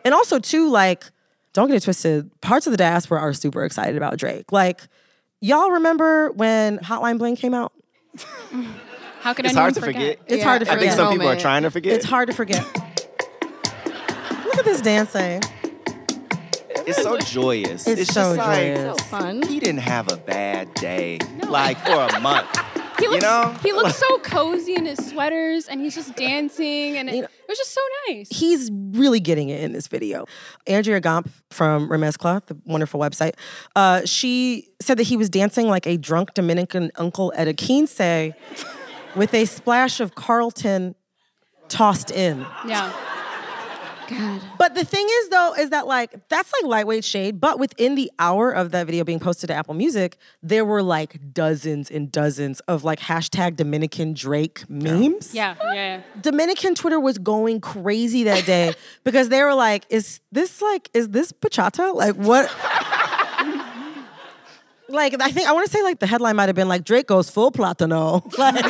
And 0.04 0.14
also 0.14 0.38
too, 0.38 0.70
like, 0.70 1.04
don't 1.54 1.68
get 1.68 1.76
it 1.76 1.82
twisted, 1.82 2.30
parts 2.40 2.66
of 2.66 2.70
the 2.72 2.76
diaspora 2.76 3.20
are 3.20 3.32
super 3.32 3.64
excited 3.64 3.96
about 3.96 4.16
Drake. 4.18 4.52
Like, 4.52 4.82
y'all 5.40 5.70
remember 5.70 6.30
when 6.32 6.78
Hotline 6.78 7.18
Bling 7.18 7.36
came 7.36 7.54
out? 7.54 7.72
How 9.28 9.34
could 9.34 9.44
It's 9.44 9.52
anyone 9.52 9.62
hard 9.64 9.74
to 9.74 9.80
forget? 9.82 10.00
forget. 10.00 10.18
It's 10.26 10.38
Yeah, 10.38 10.44
hard 10.44 10.60
to 10.60 10.64
forget. 10.64 10.78
I 10.78 10.80
think 10.86 10.92
some 10.96 11.12
people 11.12 11.28
are 11.28 11.36
trying 11.36 11.62
to 11.64 11.70
forget. 11.70 11.92
It's 11.92 12.06
hard 12.06 12.28
to 12.30 12.34
forget. 12.34 12.64
Look 14.46 14.56
at 14.58 14.64
this 14.64 14.80
dancing. 14.80 15.42
It's 16.86 17.02
so 17.02 17.18
joyous. 17.18 17.86
It's 17.86 18.06
so 18.10 18.22
just 18.34 18.36
like 18.38 18.74
joyous. 18.74 18.96
So 18.96 19.04
fun. 19.04 19.42
he 19.42 19.60
didn't 19.60 19.80
have 19.80 20.10
a 20.10 20.16
bad 20.16 20.72
day, 20.72 21.18
like 21.46 21.76
for 21.84 21.92
a 22.16 22.18
month. 22.20 22.48
He 22.98 23.06
looks, 23.06 23.22
know? 23.22 23.54
he 23.62 23.72
looks 23.72 23.96
so 24.08 24.18
cozy 24.20 24.74
in 24.74 24.86
his 24.86 24.96
sweaters, 25.10 25.68
and 25.68 25.82
he's 25.82 25.94
just 25.94 26.16
dancing, 26.16 26.96
and 26.96 27.10
it, 27.10 27.14
You 27.16 27.20
know- 27.20 27.26
it 27.28 27.48
was 27.50 27.58
just 27.58 27.72
so 27.74 27.80
nice. 28.08 28.28
He's 28.30 28.70
really 28.72 29.20
getting 29.20 29.50
it 29.50 29.62
in 29.62 29.72
this 29.72 29.88
video. 29.88 30.24
Andrea 30.66 31.02
Gompf 31.02 31.28
from 31.50 31.90
Remezcla, 31.90 32.44
the 32.46 32.56
wonderful 32.64 32.98
website, 32.98 33.34
uh, 33.76 34.06
she 34.06 34.70
said 34.80 34.96
that 34.98 35.02
he 35.04 35.18
was 35.18 35.28
dancing 35.28 35.68
like 35.68 35.86
a 35.86 35.98
drunk 35.98 36.32
Dominican 36.32 36.90
uncle 36.96 37.30
at 37.36 37.46
a 37.46 37.52
quince 37.52 38.00
with 39.16 39.34
a 39.34 39.44
splash 39.44 40.00
of 40.00 40.14
Carlton 40.14 40.94
tossed 41.68 42.10
in. 42.10 42.46
yeah. 42.66 42.92
God. 44.08 44.40
But 44.58 44.74
the 44.74 44.84
thing 44.84 45.06
is, 45.06 45.28
though, 45.28 45.54
is 45.54 45.70
that 45.70 45.86
like 45.86 46.28
that's 46.28 46.52
like 46.52 46.68
lightweight 46.70 47.04
shade. 47.04 47.40
But 47.40 47.58
within 47.58 47.94
the 47.94 48.10
hour 48.18 48.50
of 48.50 48.70
that 48.70 48.86
video 48.86 49.04
being 49.04 49.20
posted 49.20 49.48
to 49.48 49.54
Apple 49.54 49.74
Music, 49.74 50.16
there 50.42 50.64
were 50.64 50.82
like 50.82 51.32
dozens 51.32 51.90
and 51.90 52.10
dozens 52.10 52.60
of 52.60 52.84
like 52.84 53.00
hashtag 53.00 53.56
Dominican 53.56 54.14
Drake 54.14 54.68
memes. 54.68 55.34
Yeah, 55.34 55.56
yeah, 55.60 55.74
yeah. 55.74 56.02
Dominican 56.20 56.74
Twitter 56.74 56.98
was 56.98 57.18
going 57.18 57.60
crazy 57.60 58.24
that 58.24 58.46
day 58.46 58.74
because 59.04 59.28
they 59.28 59.42
were 59.42 59.54
like, 59.54 59.84
"Is 59.90 60.20
this 60.32 60.62
like, 60.62 60.90
is 60.94 61.10
this 61.10 61.32
bachata? 61.32 61.94
Like 61.94 62.14
what?" 62.14 62.50
Like 64.88 65.20
I 65.20 65.30
think 65.30 65.48
I 65.48 65.52
want 65.52 65.66
to 65.66 65.72
say 65.72 65.82
like 65.82 65.98
the 65.98 66.06
headline 66.06 66.36
might 66.36 66.48
have 66.48 66.56
been 66.56 66.68
like 66.68 66.84
Drake 66.84 67.06
goes 67.06 67.30
full 67.30 67.52
platano. 67.52 68.22
Like, 68.38 68.64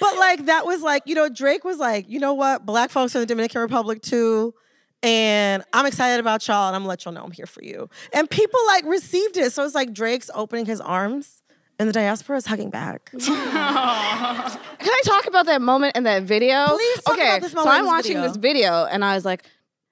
but 0.00 0.16
like 0.16 0.46
that 0.46 0.64
was 0.64 0.80
like 0.82 1.02
you 1.06 1.14
know 1.14 1.28
Drake 1.28 1.64
was 1.64 1.78
like, 1.78 2.08
you 2.08 2.20
know 2.20 2.34
what, 2.34 2.64
black 2.64 2.90
folks 2.90 3.14
in 3.14 3.20
the 3.20 3.26
Dominican 3.26 3.60
Republic 3.60 4.00
too. 4.02 4.54
And 5.02 5.62
I'm 5.72 5.86
excited 5.86 6.20
about 6.20 6.46
y'all, 6.46 6.68
and 6.68 6.76
I'm 6.76 6.82
gonna 6.82 6.88
let 6.88 7.04
y'all 7.04 7.14
know 7.14 7.22
I'm 7.22 7.30
here 7.30 7.46
for 7.46 7.62
you. 7.62 7.88
And 8.12 8.28
people 8.28 8.58
like 8.68 8.84
received 8.84 9.36
it. 9.36 9.52
So 9.52 9.64
it's 9.64 9.74
like 9.74 9.92
Drake's 9.92 10.30
opening 10.34 10.66
his 10.66 10.80
arms, 10.80 11.42
and 11.78 11.88
the 11.88 11.92
diaspora 11.92 12.36
is 12.36 12.46
hugging 12.46 12.70
back. 12.70 13.10
Can 13.12 13.30
I 13.30 15.00
talk 15.04 15.26
about 15.26 15.46
that 15.46 15.62
moment 15.62 15.96
in 15.96 16.02
that 16.04 16.24
video? 16.24 16.66
Please 16.66 17.02
talk 17.02 17.14
okay, 17.14 17.28
about 17.28 17.42
this 17.42 17.52
so 17.52 17.56
moment 17.58 17.74
in 17.74 17.78
I'm 17.78 17.84
this 17.84 17.92
watching 17.92 18.16
video. 18.16 18.28
this 18.28 18.36
video 18.36 18.84
and 18.86 19.04
I 19.04 19.14
was 19.14 19.24
like, 19.24 19.44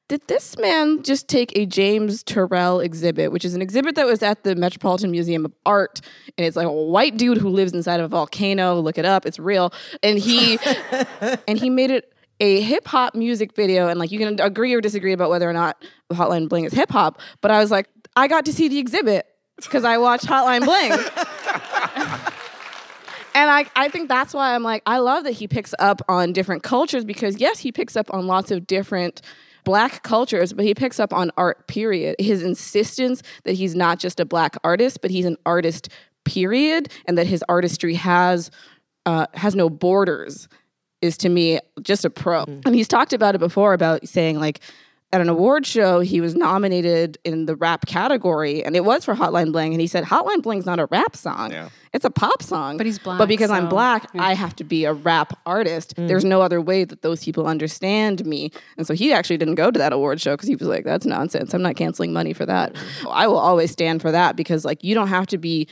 did 0.09 0.27
this 0.29 0.57
man 0.59 1.03
just 1.03 1.27
take 1.29 1.57
a 1.57 1.67
James 1.67 2.23
Turrell 2.23 2.85
exhibit, 2.85 3.33
which 3.33 3.45
is 3.45 3.55
an 3.55 3.63
exhibit 3.63 3.97
that 3.97 4.07
was 4.07 4.23
at 4.23 4.45
the 4.45 4.55
Metropolitan 4.55 5.11
Museum 5.11 5.45
of 5.45 5.53
Art, 5.65 6.01
and 6.39 6.47
it's 6.47 6.57
like 6.57 6.67
a 6.67 6.73
white 6.73 7.17
dude 7.17 7.39
who 7.39 7.49
lives 7.49 7.73
inside 7.73 7.99
of 7.99 8.07
a 8.07 8.09
volcano. 8.09 8.79
Look 8.81 8.99
it 8.99 9.05
up; 9.05 9.27
it's 9.27 9.39
real. 9.39 9.73
And 10.03 10.19
he 10.19 10.59
and 11.49 11.59
he 11.59 11.71
made 11.71 11.91
it 11.91 12.13
a 12.39 12.61
hip 12.61 12.87
hop 12.87 13.15
music 13.15 13.57
video, 13.57 13.89
and 13.89 13.99
like 13.99 14.13
you 14.13 14.19
can 14.19 14.41
agree 14.41 14.73
or 14.75 14.81
disagree 14.81 15.13
about 15.13 15.31
whether 15.31 15.49
or 15.49 15.53
not 15.53 15.83
Hotline 16.13 16.49
Bling 16.49 16.65
is 16.65 16.73
hip 16.73 16.91
hop. 16.91 17.21
But 17.41 17.51
I 17.51 17.59
was 17.59 17.71
like, 17.71 17.89
I 18.15 18.29
got 18.29 18.45
to 18.47 18.53
see 18.53 18.69
the 18.69 18.79
exhibit 18.79 19.27
because 19.57 19.85
I 19.85 19.99
watched 19.99 20.27
Hotline 20.27 20.65
Bling. 20.65 20.93
And 23.37 23.51
I, 23.51 23.67
I 23.77 23.91
think 23.91 24.09
that's 24.09 24.33
why 24.33 24.55
I'm 24.55 24.63
like, 24.63 24.83
I 24.87 24.97
love 24.97 25.25
that 25.25 25.33
he 25.33 25.47
picks 25.47 25.75
up 25.79 26.01
on 26.09 26.33
different 26.33 26.63
cultures 26.63 27.05
because, 27.05 27.39
yes, 27.39 27.59
he 27.59 27.71
picks 27.71 27.95
up 27.95 28.07
on 28.15 28.27
lots 28.27 28.51
of 28.51 28.67
different 28.67 29.21
black 29.67 30.05
cultures, 30.05 30.55
but 30.55 30.65
he 30.65 30.75
picks 30.75 30.99
up 30.99 31.13
on 31.13 31.31
art, 31.37 31.67
period. 31.67 32.17
His 32.19 32.43
insistence 32.43 33.23
that 33.43 33.53
he's 33.53 33.75
not 33.75 33.99
just 33.99 34.21
a 34.21 34.25
black 34.25 34.57
artist, 34.65 35.03
but 35.03 35.11
he's 35.11 35.27
an 35.27 35.37
artist, 35.45 35.91
period, 36.25 36.89
and 37.07 37.19
that 37.19 37.27
his 37.27 37.45
artistry 37.51 37.95
has 37.95 38.51
uh, 39.05 39.27
has 39.35 39.55
no 39.55 39.69
borders 39.69 40.49
is 41.03 41.17
to 41.19 41.29
me 41.29 41.59
just 41.83 42.05
a 42.05 42.11
pro. 42.11 42.45
And 42.45 42.75
he's 42.75 42.89
talked 42.89 43.13
about 43.13 43.35
it 43.35 43.39
before 43.39 43.75
about 43.75 44.09
saying, 44.09 44.39
like, 44.41 44.61
at 45.13 45.21
an 45.21 45.29
award 45.29 45.65
show, 45.65 46.01
he 46.01 46.21
was 46.21 46.35
nominated 46.35 47.17
in 47.25 47.47
the 47.47 47.55
rap 47.55 47.87
category, 47.87 48.65
and 48.65 48.75
it 48.75 48.85
was 48.85 49.05
for 49.05 49.15
Hotline 49.15 49.53
Bling. 49.53 49.73
And 49.73 49.81
he 49.81 49.87
said, 49.87 50.05
Hotline 50.05 50.43
Bling's 50.43 50.67
not 50.67 50.81
a 50.81 50.87
rap 50.87 51.15
song. 51.15 51.53
Yeah. 51.53 51.69
It's 51.93 52.05
a 52.05 52.11
pop 52.11 52.43
song. 52.43 52.77
But 52.77 52.87
he's 52.87 52.99
black, 52.99 53.19
But 53.19 53.29
because 53.29 53.51
I'm 53.51 53.69
black, 53.69 54.11
yeah. 54.13 54.25
I 54.25 54.35
have 54.35 54.57
to 54.57 54.65
be 54.65 54.85
a 54.85 54.93
rap 54.93 55.39
artist. 55.47 55.97
Mm. 55.97 56.09
There's 56.09 56.25
no 56.25 56.43
other 56.43 56.61
way 56.61 56.85
that 56.85 57.03
those 57.03 57.25
people 57.25 57.47
understand 57.47 58.27
me. 58.27 58.51
And 58.77 58.87
so 58.87 58.95
he 58.95 59.13
actually 59.13 59.39
didn't 59.39 59.55
go 59.55 59.71
to 59.71 59.79
that 59.79 59.93
award 59.93 60.21
show 60.21 60.35
because 60.35 60.49
he 60.49 60.57
was 60.57 60.69
like, 60.69 60.85
that's 60.85 61.07
nonsense. 61.07 61.55
I'm 61.55 61.63
not 61.63 61.77
canceling 61.77 62.13
money 62.13 62.33
for 62.33 62.45
that. 62.45 62.75
Mm. 62.75 63.13
I 63.13 63.29
will 63.29 63.39
always 63.39 63.71
stand 63.71 64.03
for 64.03 64.11
that 64.11 64.35
because, 64.35 64.65
like, 64.65 64.83
you 64.83 64.95
don't 64.95 65.09
have 65.09 65.29
to 65.29 65.39
be 65.39 65.69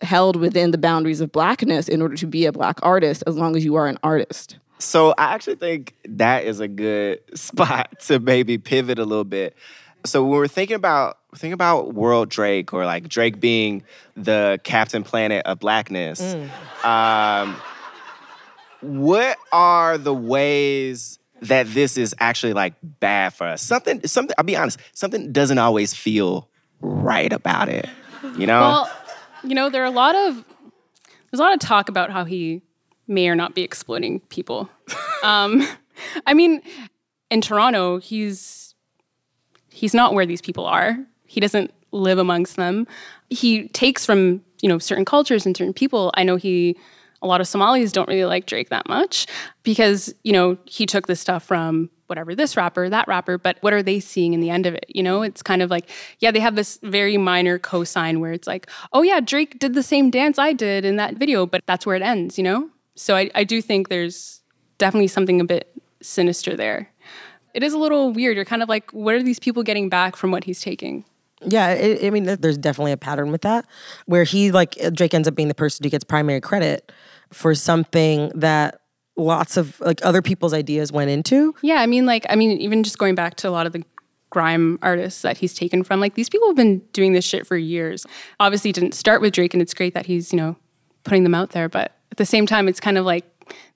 held 0.00 0.36
within 0.36 0.70
the 0.70 0.78
boundaries 0.78 1.20
of 1.20 1.32
blackness 1.32 1.88
in 1.88 2.00
order 2.00 2.14
to 2.16 2.26
be 2.26 2.46
a 2.46 2.52
black 2.52 2.78
artist 2.82 3.22
as 3.26 3.36
long 3.36 3.56
as 3.56 3.64
you 3.64 3.74
are 3.74 3.88
an 3.88 3.98
artist. 4.02 4.56
So 4.82 5.14
I 5.16 5.34
actually 5.34 5.56
think 5.56 5.94
that 6.04 6.44
is 6.44 6.60
a 6.60 6.68
good 6.68 7.20
spot 7.38 8.00
to 8.00 8.18
maybe 8.18 8.58
pivot 8.58 8.98
a 8.98 9.04
little 9.04 9.24
bit. 9.24 9.56
So 10.04 10.22
when 10.24 10.32
we're 10.32 10.48
thinking 10.48 10.76
about 10.76 11.18
think 11.36 11.54
about 11.54 11.94
World 11.94 12.28
Drake 12.28 12.72
or 12.74 12.84
like 12.84 13.08
Drake 13.08 13.40
being 13.40 13.84
the 14.16 14.60
Captain 14.64 15.04
Planet 15.04 15.46
of 15.46 15.60
blackness, 15.60 16.34
um, 16.84 17.56
what 18.80 19.38
are 19.52 19.96
the 19.96 20.12
ways 20.12 21.20
that 21.42 21.68
this 21.68 21.96
is 21.96 22.14
actually 22.18 22.52
like 22.52 22.74
bad 22.82 23.32
for 23.32 23.46
us? 23.46 23.62
Something, 23.62 24.04
something. 24.06 24.34
I'll 24.36 24.44
be 24.44 24.56
honest. 24.56 24.80
Something 24.92 25.32
doesn't 25.32 25.58
always 25.58 25.94
feel 25.94 26.48
right 26.80 27.32
about 27.32 27.68
it. 27.68 27.88
You 28.36 28.48
know? 28.48 28.60
Well, 28.60 28.90
you 29.44 29.54
know, 29.54 29.70
there 29.70 29.82
are 29.82 29.86
a 29.86 29.90
lot 29.90 30.16
of 30.16 30.44
there's 31.30 31.38
a 31.38 31.42
lot 31.42 31.54
of 31.54 31.60
talk 31.60 31.88
about 31.88 32.10
how 32.10 32.24
he 32.24 32.62
may 33.12 33.28
or 33.28 33.34
not 33.34 33.54
be 33.54 33.62
exploiting 33.62 34.20
people. 34.28 34.68
um, 35.22 35.66
I 36.26 36.34
mean, 36.34 36.62
in 37.30 37.40
Toronto, 37.40 37.98
he's 37.98 38.74
he's 39.70 39.94
not 39.94 40.14
where 40.14 40.26
these 40.26 40.42
people 40.42 40.66
are. 40.66 40.98
He 41.26 41.40
doesn't 41.40 41.72
live 41.92 42.18
amongst 42.18 42.56
them. 42.56 42.86
He 43.30 43.68
takes 43.68 44.04
from 44.04 44.42
you 44.60 44.68
know 44.68 44.78
certain 44.78 45.04
cultures 45.04 45.46
and 45.46 45.56
certain 45.56 45.74
people. 45.74 46.10
I 46.14 46.24
know 46.24 46.36
he 46.36 46.76
a 47.20 47.26
lot 47.26 47.40
of 47.40 47.46
Somalis 47.46 47.92
don't 47.92 48.08
really 48.08 48.24
like 48.24 48.46
Drake 48.46 48.68
that 48.70 48.88
much 48.88 49.26
because 49.62 50.12
you 50.24 50.32
know 50.32 50.56
he 50.64 50.86
took 50.86 51.06
this 51.06 51.20
stuff 51.20 51.44
from 51.44 51.90
whatever 52.12 52.34
this 52.34 52.58
rapper, 52.58 52.90
that 52.90 53.08
rapper, 53.08 53.38
but 53.38 53.56
what 53.62 53.72
are 53.72 53.82
they 53.82 53.98
seeing 53.98 54.34
in 54.34 54.40
the 54.40 54.50
end 54.50 54.66
of 54.66 54.74
it? 54.74 54.84
You 54.88 55.02
know, 55.02 55.22
it's 55.22 55.42
kind 55.42 55.62
of 55.62 55.70
like, 55.70 55.88
yeah, 56.18 56.30
they 56.30 56.40
have 56.40 56.56
this 56.56 56.78
very 56.82 57.16
minor 57.16 57.58
cosign 57.58 58.18
where 58.18 58.32
it's 58.32 58.46
like, 58.46 58.68
oh 58.92 59.00
yeah, 59.00 59.18
Drake 59.18 59.58
did 59.58 59.72
the 59.72 59.82
same 59.82 60.10
dance 60.10 60.38
I 60.38 60.52
did 60.52 60.84
in 60.84 60.96
that 60.96 61.14
video, 61.14 61.46
but 61.46 61.62
that's 61.64 61.86
where 61.86 61.96
it 61.96 62.02
ends, 62.02 62.36
you 62.36 62.44
know? 62.44 62.68
So 63.02 63.16
I, 63.16 63.30
I 63.34 63.42
do 63.42 63.60
think 63.60 63.88
there's 63.88 64.42
definitely 64.78 65.08
something 65.08 65.40
a 65.40 65.44
bit 65.44 65.72
sinister 66.00 66.56
there. 66.56 66.88
It 67.52 67.62
is 67.62 67.72
a 67.72 67.78
little 67.78 68.12
weird. 68.12 68.36
You're 68.36 68.44
kind 68.44 68.62
of 68.62 68.68
like, 68.68 68.90
what 68.92 69.14
are 69.14 69.22
these 69.22 69.40
people 69.40 69.62
getting 69.62 69.88
back 69.88 70.14
from 70.14 70.30
what 70.30 70.44
he's 70.44 70.60
taking? 70.60 71.04
Yeah, 71.44 71.70
it, 71.70 72.06
I 72.06 72.10
mean, 72.10 72.24
there's 72.24 72.56
definitely 72.56 72.92
a 72.92 72.96
pattern 72.96 73.32
with 73.32 73.42
that, 73.42 73.66
where 74.06 74.22
he 74.22 74.52
like 74.52 74.76
Drake 74.92 75.12
ends 75.12 75.26
up 75.26 75.34
being 75.34 75.48
the 75.48 75.54
person 75.54 75.82
who 75.82 75.90
gets 75.90 76.04
primary 76.04 76.40
credit 76.40 76.92
for 77.32 77.54
something 77.56 78.30
that 78.36 78.80
lots 79.16 79.56
of 79.56 79.80
like 79.80 80.00
other 80.04 80.22
people's 80.22 80.54
ideas 80.54 80.92
went 80.92 81.10
into. 81.10 81.54
Yeah, 81.60 81.80
I 81.80 81.86
mean, 81.86 82.06
like, 82.06 82.24
I 82.30 82.36
mean, 82.36 82.52
even 82.58 82.84
just 82.84 82.98
going 82.98 83.16
back 83.16 83.34
to 83.36 83.48
a 83.48 83.50
lot 83.50 83.66
of 83.66 83.72
the 83.72 83.82
grime 84.30 84.78
artists 84.80 85.22
that 85.22 85.38
he's 85.38 85.54
taken 85.54 85.82
from, 85.82 85.98
like, 85.98 86.14
these 86.14 86.28
people 86.28 86.46
have 86.48 86.56
been 86.56 86.78
doing 86.92 87.12
this 87.12 87.24
shit 87.24 87.48
for 87.48 87.56
years. 87.56 88.06
Obviously, 88.38 88.70
it 88.70 88.74
didn't 88.74 88.94
start 88.94 89.20
with 89.20 89.32
Drake, 89.32 89.52
and 89.54 89.60
it's 89.60 89.74
great 89.74 89.92
that 89.94 90.06
he's, 90.06 90.32
you 90.32 90.36
know, 90.36 90.56
putting 91.02 91.24
them 91.24 91.34
out 91.34 91.50
there. 91.50 91.68
But 91.68 91.98
at 92.12 92.16
the 92.18 92.26
same 92.26 92.46
time, 92.46 92.68
it's 92.68 92.78
kind 92.78 92.96
of 92.96 93.04
like 93.04 93.24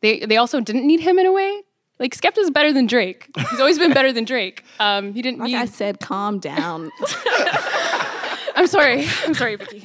they 0.00 0.20
they 0.20 0.36
also 0.36 0.60
didn't 0.60 0.86
need 0.86 1.00
him 1.00 1.18
in 1.18 1.26
a 1.26 1.32
way. 1.32 1.62
Like, 1.98 2.14
Skepta's 2.14 2.50
better 2.50 2.74
than 2.74 2.86
Drake. 2.86 3.26
He's 3.50 3.58
always 3.58 3.78
been 3.78 3.94
better 3.94 4.12
than 4.12 4.26
Drake. 4.26 4.62
Um, 4.78 5.14
he 5.14 5.22
didn't 5.22 5.40
Like 5.40 5.48
need. 5.48 5.56
I 5.56 5.64
said, 5.64 5.98
calm 5.98 6.38
down. 6.38 6.92
I'm 8.54 8.66
sorry. 8.66 9.06
I'm 9.24 9.32
sorry, 9.32 9.56
Vicky. 9.56 9.82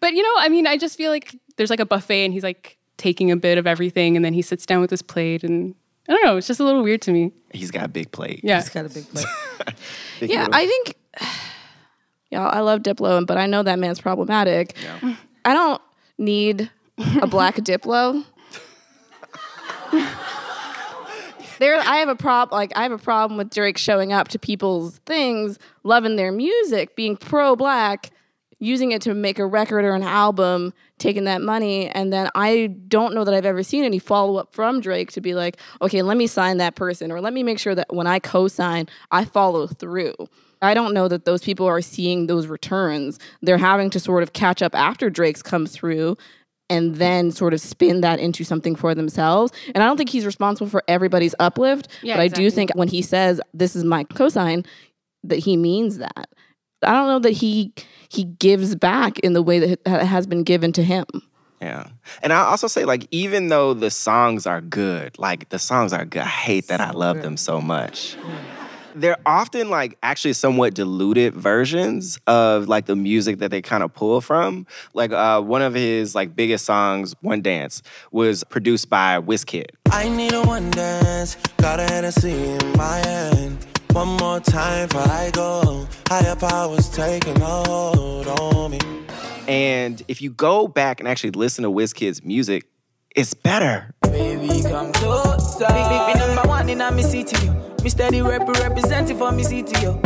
But 0.00 0.12
you 0.14 0.22
know, 0.22 0.34
I 0.38 0.48
mean, 0.48 0.66
I 0.66 0.76
just 0.76 0.96
feel 0.96 1.10
like 1.12 1.34
there's 1.56 1.70
like 1.70 1.78
a 1.80 1.86
buffet, 1.86 2.24
and 2.24 2.34
he's 2.34 2.42
like 2.42 2.76
taking 2.96 3.30
a 3.30 3.36
bit 3.36 3.58
of 3.58 3.66
everything, 3.66 4.16
and 4.16 4.24
then 4.24 4.34
he 4.34 4.42
sits 4.42 4.66
down 4.66 4.80
with 4.80 4.90
his 4.90 5.02
plate, 5.02 5.44
and 5.44 5.74
I 6.08 6.12
don't 6.14 6.24
know. 6.24 6.36
It's 6.36 6.48
just 6.48 6.58
a 6.58 6.64
little 6.64 6.82
weird 6.82 7.02
to 7.02 7.12
me. 7.12 7.30
He's 7.52 7.70
got 7.70 7.84
a 7.84 7.88
big 7.88 8.10
plate. 8.10 8.40
Yeah. 8.42 8.58
It's 8.58 8.68
got 8.68 8.84
a 8.84 8.88
big 8.88 9.08
plate. 9.08 9.26
Think 10.18 10.32
yeah, 10.32 10.44
he 10.46 10.50
I 10.52 10.66
think. 10.66 10.96
Yeah, 12.32 12.44
I 12.44 12.58
love 12.58 12.80
Diplo, 12.82 13.24
but 13.24 13.38
I 13.38 13.46
know 13.46 13.62
that 13.62 13.78
man's 13.78 14.00
problematic. 14.00 14.76
Yeah. 14.82 15.14
I 15.44 15.54
don't 15.54 15.80
need 16.18 16.68
a 17.20 17.26
black 17.26 17.56
Diplo. 17.56 18.24
there, 21.58 21.78
I 21.78 21.96
have 21.96 22.08
a 22.08 22.16
prob 22.16 22.52
like 22.52 22.72
I 22.74 22.82
have 22.82 22.92
a 22.92 22.98
problem 22.98 23.36
with 23.36 23.50
Drake 23.50 23.76
showing 23.76 24.12
up 24.12 24.28
to 24.28 24.38
people's 24.38 24.98
things, 25.06 25.58
loving 25.84 26.16
their 26.16 26.32
music, 26.32 26.96
being 26.96 27.16
pro-black, 27.16 28.12
using 28.58 28.92
it 28.92 29.02
to 29.02 29.12
make 29.12 29.38
a 29.38 29.46
record 29.46 29.84
or 29.84 29.94
an 29.94 30.02
album, 30.02 30.72
taking 30.98 31.24
that 31.24 31.42
money, 31.42 31.88
and 31.88 32.10
then 32.12 32.30
I 32.34 32.68
don't 32.88 33.14
know 33.14 33.24
that 33.24 33.34
I've 33.34 33.44
ever 33.44 33.62
seen 33.62 33.84
any 33.84 33.98
follow-up 33.98 34.54
from 34.54 34.80
Drake 34.80 35.12
to 35.12 35.20
be 35.20 35.34
like, 35.34 35.58
okay, 35.82 36.00
let 36.00 36.16
me 36.16 36.26
sign 36.26 36.56
that 36.58 36.76
person, 36.76 37.12
or 37.12 37.20
let 37.20 37.34
me 37.34 37.42
make 37.42 37.58
sure 37.58 37.74
that 37.74 37.94
when 37.94 38.06
I 38.06 38.18
co-sign, 38.18 38.88
I 39.10 39.26
follow 39.26 39.66
through. 39.66 40.14
I 40.62 40.72
don't 40.72 40.94
know 40.94 41.06
that 41.08 41.26
those 41.26 41.42
people 41.42 41.66
are 41.66 41.82
seeing 41.82 42.26
those 42.26 42.46
returns. 42.46 43.18
They're 43.42 43.58
having 43.58 43.90
to 43.90 44.00
sort 44.00 44.22
of 44.22 44.32
catch 44.32 44.62
up 44.62 44.74
after 44.74 45.10
Drake's 45.10 45.42
come 45.42 45.66
through 45.66 46.16
and 46.68 46.96
then 46.96 47.30
sort 47.30 47.54
of 47.54 47.60
spin 47.60 48.00
that 48.00 48.18
into 48.18 48.44
something 48.44 48.74
for 48.74 48.94
themselves. 48.94 49.52
And 49.74 49.82
I 49.82 49.86
don't 49.86 49.96
think 49.96 50.10
he's 50.10 50.26
responsible 50.26 50.68
for 50.68 50.82
everybody's 50.88 51.34
uplift, 51.38 51.88
Yeah, 52.02 52.16
but 52.16 52.22
I 52.22 52.28
do 52.28 52.50
think 52.50 52.70
when 52.74 52.88
he 52.88 53.02
says 53.02 53.40
this 53.54 53.76
is 53.76 53.84
my 53.84 54.04
cosign, 54.04 54.66
that 55.24 55.38
he 55.38 55.56
means 55.56 55.98
that. 55.98 56.28
I 56.82 56.92
don't 56.92 57.08
know 57.08 57.18
that 57.20 57.32
he 57.32 57.72
he 58.08 58.24
gives 58.24 58.74
back 58.74 59.18
in 59.20 59.32
the 59.32 59.42
way 59.42 59.58
that 59.58 59.80
it 59.84 60.06
has 60.06 60.26
been 60.26 60.42
given 60.42 60.72
to 60.72 60.84
him. 60.84 61.06
Yeah. 61.60 61.88
And 62.22 62.32
I 62.32 62.40
also 62.40 62.66
say, 62.66 62.84
like, 62.84 63.08
even 63.10 63.48
though 63.48 63.72
the 63.72 63.90
songs 63.90 64.46
are 64.46 64.60
good, 64.60 65.18
like, 65.18 65.48
the 65.48 65.58
songs 65.58 65.92
are 65.94 66.04
good. 66.04 66.22
I 66.22 66.26
hate 66.26 66.68
that 66.68 66.80
I 66.82 66.90
love 66.90 67.22
them 67.22 67.38
so 67.38 67.62
much. 67.62 68.16
They're 68.96 69.18
often, 69.26 69.68
like, 69.68 69.98
actually 70.02 70.32
somewhat 70.32 70.72
diluted 70.72 71.34
versions 71.34 72.18
of, 72.26 72.66
like, 72.66 72.86
the 72.86 72.96
music 72.96 73.40
that 73.40 73.50
they 73.50 73.60
kind 73.60 73.82
of 73.82 73.92
pull 73.92 74.22
from. 74.22 74.66
Like, 74.94 75.12
uh, 75.12 75.42
one 75.42 75.60
of 75.60 75.74
his, 75.74 76.14
like, 76.14 76.34
biggest 76.34 76.64
songs, 76.64 77.14
One 77.20 77.42
Dance, 77.42 77.82
was 78.10 78.42
produced 78.44 78.88
by 78.88 79.20
Wizkid. 79.20 79.66
I 79.92 80.08
need 80.08 80.32
a 80.32 80.42
one 80.42 80.70
dance, 80.70 81.36
got 81.58 81.78
a 81.78 81.82
Hennessy 81.82 82.32
in 82.32 82.72
my 82.78 82.96
hand. 82.96 83.66
One 83.92 84.16
more 84.16 84.40
time 84.40 84.88
before 84.88 85.02
I 85.02 85.30
go. 85.30 85.86
Higher 86.08 86.36
powers 86.36 86.88
taking 86.88 87.40
a 87.42 87.44
hold 87.44 88.26
on 88.26 88.70
me. 88.70 88.78
And 89.46 90.02
if 90.08 90.22
you 90.22 90.30
go 90.30 90.68
back 90.68 91.00
and 91.00 91.08
actually 91.08 91.32
listen 91.32 91.64
to 91.64 91.70
Wizkid's 91.70 92.24
music, 92.24 92.64
it's 93.14 93.34
better. 93.34 93.90
Baby, 94.00 94.62
come 94.62 94.90
closer. 94.92 95.66
Big, 95.66 95.88
big, 95.88 96.06
big 96.06 96.16
number 96.16 96.48
one 96.48 96.68
in 96.70 96.96
me 96.96 97.02
city. 97.02 97.50
Me 97.86 97.90
steady 97.90 98.20
rep 98.20 98.48
representing 98.48 99.16
for 99.16 99.30
me 99.30 99.44
city, 99.44 99.80
yo. 99.80 100.02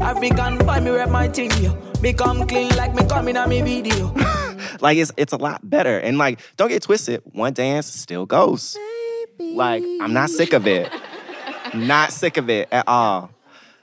African 0.00 0.58
boy, 0.58 0.80
me 0.80 0.90
rep 0.90 1.08
my 1.08 1.28
team, 1.28 1.52
yo. 1.60 1.72
Me 2.00 2.12
come 2.12 2.48
clean 2.48 2.68
like 2.70 2.96
me 2.96 3.06
coming 3.06 3.36
on 3.36 3.48
me 3.48 3.62
video. 3.62 4.12
Like 4.80 4.98
it's 4.98 5.12
it's 5.16 5.32
a 5.32 5.36
lot 5.36 5.60
better. 5.62 6.00
And 6.00 6.18
like, 6.18 6.40
don't 6.56 6.68
get 6.68 6.82
twisted, 6.82 7.22
one 7.26 7.52
dance 7.52 7.86
still 7.86 8.26
goes. 8.26 8.76
Like, 9.38 9.84
I'm 10.00 10.12
not 10.12 10.30
sick 10.30 10.52
of 10.52 10.66
it. 10.66 10.90
not 11.72 12.10
sick 12.12 12.38
of 12.38 12.50
it 12.50 12.66
at 12.72 12.88
all. 12.88 13.30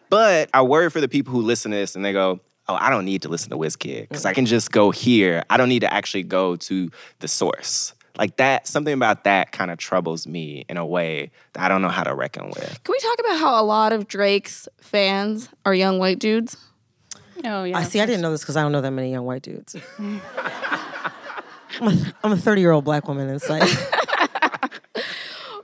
But 0.09 0.49
I 0.53 0.61
worry 0.61 0.89
for 0.89 0.99
the 0.99 1.07
people 1.07 1.31
who 1.31 1.41
listen 1.41 1.71
to 1.71 1.77
this 1.77 1.95
and 1.95 2.03
they 2.03 2.11
go, 2.11 2.41
Oh, 2.67 2.75
I 2.75 2.89
don't 2.89 3.05
need 3.05 3.21
to 3.21 3.29
listen 3.29 3.51
to 3.51 3.57
Wizkid 3.57 4.09
because 4.09 4.25
I 4.25 4.33
can 4.33 4.45
just 4.45 4.69
go 4.73 4.91
here. 4.91 5.45
I 5.49 5.55
don't 5.55 5.69
need 5.69 5.79
to 5.79 5.93
actually 5.93 6.23
go 6.23 6.57
to 6.57 6.91
the 7.19 7.29
source. 7.29 7.93
Like 8.19 8.35
that, 8.37 8.67
something 8.67 8.93
about 8.93 9.23
that 9.23 9.51
kind 9.53 9.71
of 9.71 9.77
troubles 9.79 10.27
me 10.27 10.65
in 10.69 10.75
a 10.77 10.85
way 10.85 11.31
that 11.53 11.63
I 11.63 11.69
don't 11.69 11.81
know 11.81 11.87
how 11.89 12.03
to 12.03 12.13
reckon 12.13 12.47
with. 12.49 12.79
Can 12.83 12.91
we 12.91 12.99
talk 12.99 13.17
about 13.19 13.39
how 13.39 13.59
a 13.61 13.63
lot 13.63 13.93
of 13.93 14.07
Drake's 14.07 14.67
fans 14.77 15.49
are 15.65 15.73
young 15.73 15.97
white 15.99 16.19
dudes? 16.19 16.57
Oh 17.45 17.63
yeah. 17.63 17.77
I 17.77 17.83
see. 17.83 18.01
I 18.01 18.05
didn't 18.05 18.21
know 18.21 18.31
this 18.31 18.41
because 18.41 18.57
I 18.57 18.61
don't 18.61 18.73
know 18.73 18.81
that 18.81 18.91
many 18.91 19.09
young 19.11 19.25
white 19.25 19.41
dudes. 19.41 19.75
I'm 19.97 21.87
a- 21.87 22.13
I'm 22.23 22.31
a 22.33 22.37
30 22.37 22.61
year 22.61 22.71
old 22.71 22.83
black 22.83 23.07
woman. 23.07 23.29
It's 23.29 23.49
like 23.49 23.63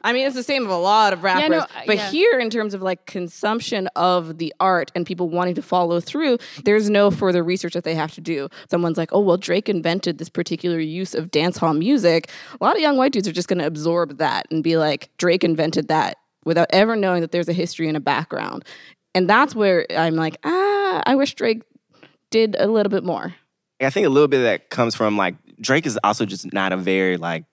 I 0.05 0.13
mean, 0.13 0.27
it's 0.27 0.35
the 0.35 0.43
same 0.43 0.63
of 0.63 0.69
a 0.69 0.77
lot 0.77 1.13
of 1.13 1.24
rappers. 1.24 1.50
no, 1.50 1.57
uh, 1.57 1.67
but 1.88 1.95
yeah. 1.97 2.12
here, 2.12 2.39
in 2.39 2.51
terms 2.51 2.75
of 2.75 2.83
like 2.83 3.07
consumption 3.07 3.88
of 3.95 4.38
the 4.38 4.53
art 4.59 4.91
and 4.93 5.03
people 5.03 5.29
wanting 5.29 5.55
to 5.55 5.63
follow 5.63 6.00
through, 6.00 6.38
there's 6.63 6.91
no 6.91 7.09
further 7.09 7.43
research 7.43 7.74
that 7.74 7.83
they 7.83 7.95
have 7.95 8.13
to 8.13 8.21
do. 8.21 8.47
Someone's 8.69 9.00
like, 9.00 9.09
oh, 9.13 9.19
well, 9.19 9.35
Drake 9.35 9.67
invented 9.67 10.19
this 10.19 10.29
particular 10.29 10.79
use 10.79 11.15
of 11.15 11.31
dance 11.31 11.57
hall 11.57 11.74
music. 11.74 12.29
A 12.62 12.63
lot 12.63 12.75
of 12.75 12.81
young 12.81 12.97
white 12.97 13.13
dudes 13.13 13.27
are 13.27 13.31
just 13.31 13.47
going 13.47 13.57
to 13.57 13.65
absorb 13.65 14.19
that 14.19 14.45
and 14.51 14.63
be 14.63 14.77
like, 14.77 15.09
Drake 15.17 15.43
invented 15.43 15.88
that 15.88 16.17
without 16.45 16.67
ever 16.69 16.95
knowing 16.95 17.21
that 17.21 17.31
there's 17.31 17.50
a 17.50 17.53
history 17.53 17.88
and 17.88 17.97
a 17.97 18.00
background. 18.00 18.63
And 19.15 19.27
that's 19.27 19.55
where 19.55 19.88
I'm 19.89 20.15
like, 20.15 20.38
ah, 20.43 21.01
I 21.07 21.15
wish 21.15 21.33
Drake 21.33 21.63
did 22.29 22.55
a 22.59 22.67
little 22.67 22.91
bit 22.91 23.03
more. 23.03 23.33
I 23.81 23.89
think 23.89 24.05
a 24.05 24.09
little 24.09 24.27
bit 24.27 24.38
of 24.38 24.43
that 24.43 24.69
comes 24.69 24.93
from 24.93 25.17
like 25.17 25.35
Drake 25.59 25.88
is 25.88 25.97
also 26.03 26.27
just 26.27 26.53
not 26.53 26.74
a 26.74 26.77
very 26.77 27.17
like 27.17 27.45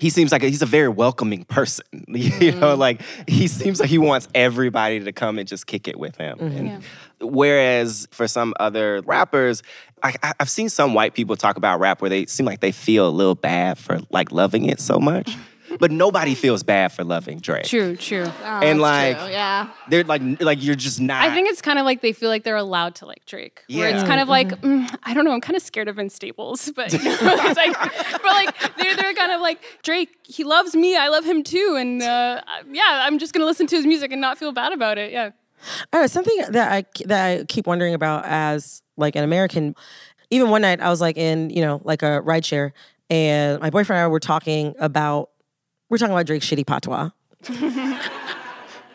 he 0.00 0.08
seems 0.10 0.32
like 0.32 0.42
a, 0.42 0.46
he's 0.48 0.62
a 0.62 0.66
very 0.66 0.88
welcoming 0.88 1.44
person. 1.44 1.84
You 2.10 2.52
know, 2.52 2.72
mm-hmm. 2.72 2.80
like 2.80 3.02
he 3.28 3.46
seems 3.46 3.80
like 3.80 3.88
he 3.88 3.98
wants 3.98 4.28
everybody 4.34 5.00
to 5.00 5.12
come 5.12 5.38
and 5.38 5.46
just 5.46 5.66
kick 5.66 5.88
it 5.88 5.98
with 5.98 6.16
him. 6.16 6.38
Mm-hmm. 6.38 6.56
And 6.56 6.84
Whereas 7.20 8.08
for 8.10 8.26
some 8.26 8.54
other 8.58 9.02
rappers, 9.02 9.62
I, 10.02 10.14
I- 10.22 10.32
I've 10.40 10.50
seen 10.50 10.70
some 10.70 10.94
white 10.94 11.14
people 11.14 11.36
talk 11.36 11.56
about 11.56 11.78
rap 11.78 12.00
where 12.00 12.08
they 12.08 12.26
seem 12.26 12.46
like 12.46 12.60
they 12.60 12.72
feel 12.72 13.06
a 13.08 13.10
little 13.10 13.34
bad 13.34 13.78
for 13.78 14.00
like 14.10 14.32
loving 14.32 14.64
it 14.66 14.80
so 14.80 14.98
much, 14.98 15.26
mm-hmm. 15.30 15.42
But 15.78 15.90
nobody 15.90 16.34
feels 16.34 16.62
bad 16.62 16.92
for 16.92 17.04
loving 17.04 17.38
Drake. 17.38 17.64
True, 17.64 17.96
true. 17.96 18.26
And 18.42 18.80
like 18.80 19.16
yeah. 19.16 19.70
they're 19.88 20.04
like 20.04 20.22
like 20.40 20.62
you're 20.62 20.74
just 20.74 21.00
not. 21.00 21.22
I 21.22 21.32
think 21.34 21.48
it's 21.48 21.62
kind 21.62 21.78
of 21.78 21.84
like 21.84 22.00
they 22.00 22.12
feel 22.12 22.28
like 22.28 22.44
they're 22.44 22.56
allowed 22.56 22.96
to 22.96 23.06
like 23.06 23.24
Drake. 23.26 23.64
Yeah. 23.68 23.78
Where 23.78 23.88
it's 23.90 24.02
kind 24.04 24.20
of 24.20 24.28
like, 24.28 24.48
mm, 24.60 24.94
I 25.02 25.14
don't 25.14 25.24
know, 25.24 25.32
I'm 25.32 25.40
kind 25.40 25.56
of 25.56 25.62
scared 25.62 25.88
of 25.88 25.96
Vince 25.96 26.14
Staples, 26.14 26.72
but 26.74 26.88
it's 26.94 27.56
like, 27.56 27.72
but 28.12 28.24
like 28.24 28.76
they're 28.76 28.96
they're 28.96 29.14
kind 29.14 29.32
of 29.32 29.40
like 29.40 29.62
Drake. 29.82 30.10
He 30.24 30.44
loves 30.44 30.74
me, 30.74 30.96
I 30.96 31.08
love 31.08 31.24
him 31.24 31.42
too, 31.42 31.76
and 31.78 32.02
uh, 32.02 32.40
yeah, 32.70 33.04
I'm 33.06 33.18
just 33.18 33.32
gonna 33.32 33.46
listen 33.46 33.66
to 33.68 33.76
his 33.76 33.86
music 33.86 34.12
and 34.12 34.20
not 34.20 34.38
feel 34.38 34.52
bad 34.52 34.72
about 34.72 34.98
it. 34.98 35.12
Yeah. 35.12 35.30
All 35.92 36.00
right, 36.00 36.10
something 36.10 36.36
that 36.50 36.72
I 36.72 36.84
that 37.06 37.26
I 37.26 37.44
keep 37.44 37.66
wondering 37.66 37.94
about 37.94 38.24
as 38.26 38.82
like 38.96 39.16
an 39.16 39.24
American. 39.24 39.74
Even 40.30 40.50
one 40.50 40.62
night, 40.62 40.80
I 40.80 40.88
was 40.90 41.00
like 41.00 41.16
in 41.16 41.50
you 41.50 41.60
know 41.60 41.80
like 41.84 42.02
a 42.02 42.20
ride 42.20 42.44
share, 42.44 42.72
and 43.08 43.60
my 43.60 43.70
boyfriend 43.70 43.98
and 43.98 44.04
I 44.04 44.08
were 44.08 44.20
talking 44.20 44.74
about 44.78 45.30
we're 45.90 45.98
talking 45.98 46.14
about 46.14 46.26
Drake's 46.26 46.48
shitty 46.48 46.66
patois. 46.66 47.10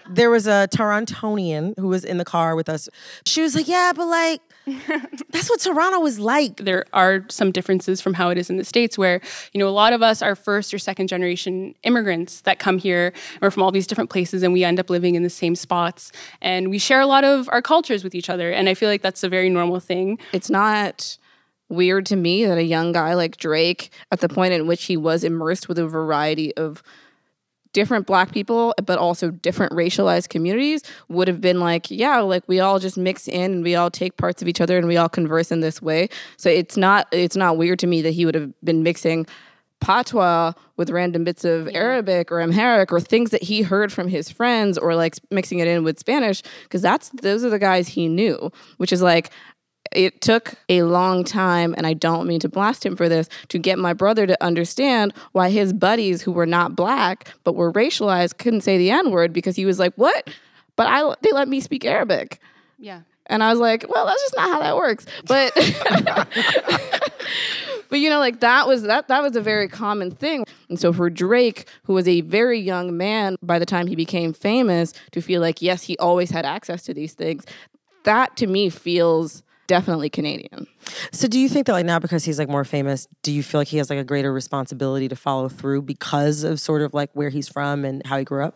there 0.10 0.30
was 0.30 0.48
a 0.48 0.68
Torontonian 0.72 1.78
who 1.78 1.88
was 1.88 2.06
in 2.06 2.18
the 2.18 2.26
car 2.26 2.56
with 2.56 2.70
us. 2.70 2.90
She 3.26 3.42
was 3.42 3.56
like, 3.56 3.68
"Yeah, 3.68 3.92
but 3.96 4.08
like 4.08 4.42
that's 5.30 5.50
what 5.50 5.60
Toronto 5.60 6.00
was 6.00 6.20
like." 6.20 6.58
there 6.58 6.86
are 6.94 7.26
some 7.30 7.52
differences 7.52 8.02
from 8.02 8.14
how 8.14 8.30
it 8.30 8.38
is 8.38 8.50
in 8.50 8.58
the 8.58 8.64
states 8.64 8.98
where 8.98 9.20
you 9.54 9.60
know 9.60 9.68
a 9.68 9.70
lot 9.70 9.94
of 9.94 10.02
us 10.02 10.22
are 10.22 10.36
first 10.36 10.74
or 10.74 10.78
second 10.78 11.08
generation 11.08 11.76
immigrants 11.84 12.42
that 12.42 12.60
come 12.60 12.78
here 12.78 13.08
and 13.34 13.42
we're 13.42 13.52
from 13.52 13.64
all 13.64 13.72
these 13.72 13.88
different 13.88 14.10
places 14.10 14.42
and 14.44 14.54
we 14.54 14.64
end 14.64 14.80
up 14.80 14.90
living 14.90 15.16
in 15.16 15.24
the 15.24 15.30
same 15.30 15.56
spots 15.56 16.12
and 16.42 16.70
we 16.70 16.80
share 16.80 17.02
a 17.02 17.08
lot 17.08 17.24
of 17.24 17.50
our 17.52 17.62
cultures 17.62 18.04
with 18.04 18.16
each 18.16 18.30
other 18.30 18.52
and 18.52 18.70
i 18.70 18.74
feel 18.74 18.90
like 18.90 19.02
that's 19.02 19.24
a 19.24 19.30
very 19.30 19.50
normal 19.50 19.80
thing 19.80 20.18
it's 20.32 20.50
not 20.50 21.18
weird 21.70 22.06
to 22.08 22.16
me 22.16 22.46
that 22.46 22.58
a 22.58 22.64
young 22.64 22.92
guy 22.92 23.14
like 23.14 23.38
Drake, 23.38 23.92
at 24.12 24.20
the 24.20 24.30
point 24.30 24.54
in 24.54 24.68
which 24.68 24.86
he 24.86 24.98
was 24.98 25.24
immersed 25.24 25.68
with 25.68 25.80
a 25.80 25.88
variety 25.88 26.56
of 26.56 26.84
different 27.74 28.08
black 28.08 28.32
people, 28.32 28.74
but 28.86 28.98
also 28.98 29.30
different 29.30 29.74
racialized 29.74 30.30
communities, 30.30 30.82
would 31.10 31.28
have 31.28 31.42
been 31.42 31.60
like, 31.60 31.92
yeah, 31.92 32.20
like 32.22 32.44
we 32.48 32.60
all 32.62 32.80
just 32.80 32.98
mix 32.98 33.28
in 33.28 33.52
and 33.52 33.64
we 33.64 33.76
all 33.76 33.92
take 33.92 34.16
parts 34.16 34.42
of 34.42 34.48
each 34.48 34.62
other 34.62 34.78
and 34.78 34.88
we 34.88 34.96
all 34.96 35.10
converse 35.10 35.52
in 35.52 35.60
this 35.60 35.82
way. 35.82 36.08
So 36.38 36.50
it's 36.50 36.78
not 36.78 37.08
it's 37.12 37.36
not 37.36 37.58
weird 37.58 37.80
to 37.80 37.88
me 37.88 38.02
that 38.02 38.12
he 38.12 38.26
would 38.26 38.36
have 38.36 38.54
been 38.64 38.82
mixing 38.82 39.28
patois 39.82 40.54
with 40.78 40.90
random 40.90 41.26
bits 41.26 41.44
of 41.44 41.68
Arabic 41.74 42.32
or 42.32 42.40
Amharic 42.40 42.92
or 42.92 43.00
things 43.00 43.32
that 43.32 43.44
he 43.44 43.62
heard 43.62 43.92
from 43.92 44.08
his 44.08 44.30
friends 44.32 44.78
or 44.78 44.96
like 44.96 45.16
mixing 45.30 45.60
it 45.60 45.68
in 45.68 45.84
with 45.84 46.00
Spanish 46.00 46.42
because 46.64 46.82
that's 46.82 47.10
those 47.10 47.44
are 47.44 47.50
the 47.50 47.60
guys 47.60 47.90
he 47.90 48.08
knew, 48.08 48.52
which 48.78 48.94
is 48.94 49.02
like 49.02 49.32
it 49.96 50.22
took 50.22 50.54
a 50.70 50.84
long 50.84 51.24
time, 51.24 51.74
and 51.78 51.88
I 51.88 51.94
don't 51.94 52.28
mean 52.28 52.40
to 52.42 52.50
blast 52.50 52.86
him 52.86 52.96
for 52.96 53.10
this, 53.10 53.28
to 53.50 53.58
get 53.58 53.80
my 53.80 53.94
brother 53.94 54.28
to 54.28 54.44
understand 54.44 55.14
why 55.32 55.50
his 55.50 55.74
buddies 55.74 56.22
who 56.22 56.32
were 56.32 56.46
not 56.46 56.76
black 56.76 57.34
but 57.44 57.56
were 57.56 57.72
racialized 57.72 58.38
couldn't 58.38 58.62
say 58.62 58.78
the 58.78 58.92
N 58.92 59.12
word 59.12 59.34
because 59.34 59.56
he 59.56 59.66
was 59.66 59.80
like, 59.80 59.94
"What?" 59.96 60.30
But 60.76 60.88
I 60.88 61.16
they 61.22 61.32
let 61.32 61.48
me 61.48 61.60
speak 61.60 61.86
Arabic. 61.86 62.40
yeah 62.78 63.02
And 63.28 63.44
I 63.44 63.50
was 63.50 63.60
like, 63.60 63.86
well, 63.90 64.06
that's 64.06 64.22
just 64.22 64.36
not 64.36 64.50
how 64.50 64.60
that 64.60 64.76
works. 64.76 65.06
But 65.26 65.54
but 67.90 68.00
you 68.00 68.10
know, 68.10 68.20
like 68.20 68.40
that 68.42 68.68
was 68.68 68.84
that 68.84 69.08
that 69.08 69.22
was 69.22 69.36
a 69.36 69.42
very 69.42 69.68
common 69.68 70.12
thing. 70.12 70.46
And 70.70 70.80
so 70.80 70.92
for 70.92 71.10
Drake, 71.10 71.68
who 71.84 71.94
was 71.94 72.08
a 72.08 72.22
very 72.22 72.60
young 72.60 72.98
man 72.98 73.38
by 73.42 73.60
the 73.60 73.66
time 73.66 73.88
he 73.88 73.96
became 73.96 74.34
famous, 74.34 74.94
to 75.12 75.22
feel 75.22 75.42
like 75.42 75.62
yes, 75.62 75.84
he 75.84 75.98
always 75.98 76.30
had 76.30 76.46
access 76.46 76.84
to 76.84 76.94
these 76.94 77.14
things, 77.14 77.46
that 78.04 78.36
to 78.38 78.48
me 78.48 78.70
feels 78.70 79.44
definitely 79.68 80.10
Canadian. 80.10 80.68
So 81.12 81.28
do 81.28 81.40
you 81.40 81.50
think 81.50 81.66
that 81.68 81.74
like 81.74 81.86
now 81.86 82.00
because 82.00 82.24
he's 82.24 82.40
like 82.40 82.50
more 82.50 82.66
famous, 82.66 83.08
do 83.24 83.32
you 83.32 83.44
feel 83.44 83.62
like 83.62 83.68
he 83.68 83.78
has 83.78 83.90
like 83.90 84.00
a 84.00 84.04
greater 84.04 84.32
responsibility 84.32 85.08
to 85.08 85.16
follow 85.16 85.50
through 85.50 85.84
because 85.84 86.44
of 86.44 86.60
sort 86.60 86.82
of 86.82 86.94
like 86.94 87.10
where 87.14 87.30
he's 87.30 87.48
from 87.48 87.86
and 87.86 88.06
how 88.06 88.18
he 88.18 88.24
grew 88.24 88.44
up? 88.44 88.56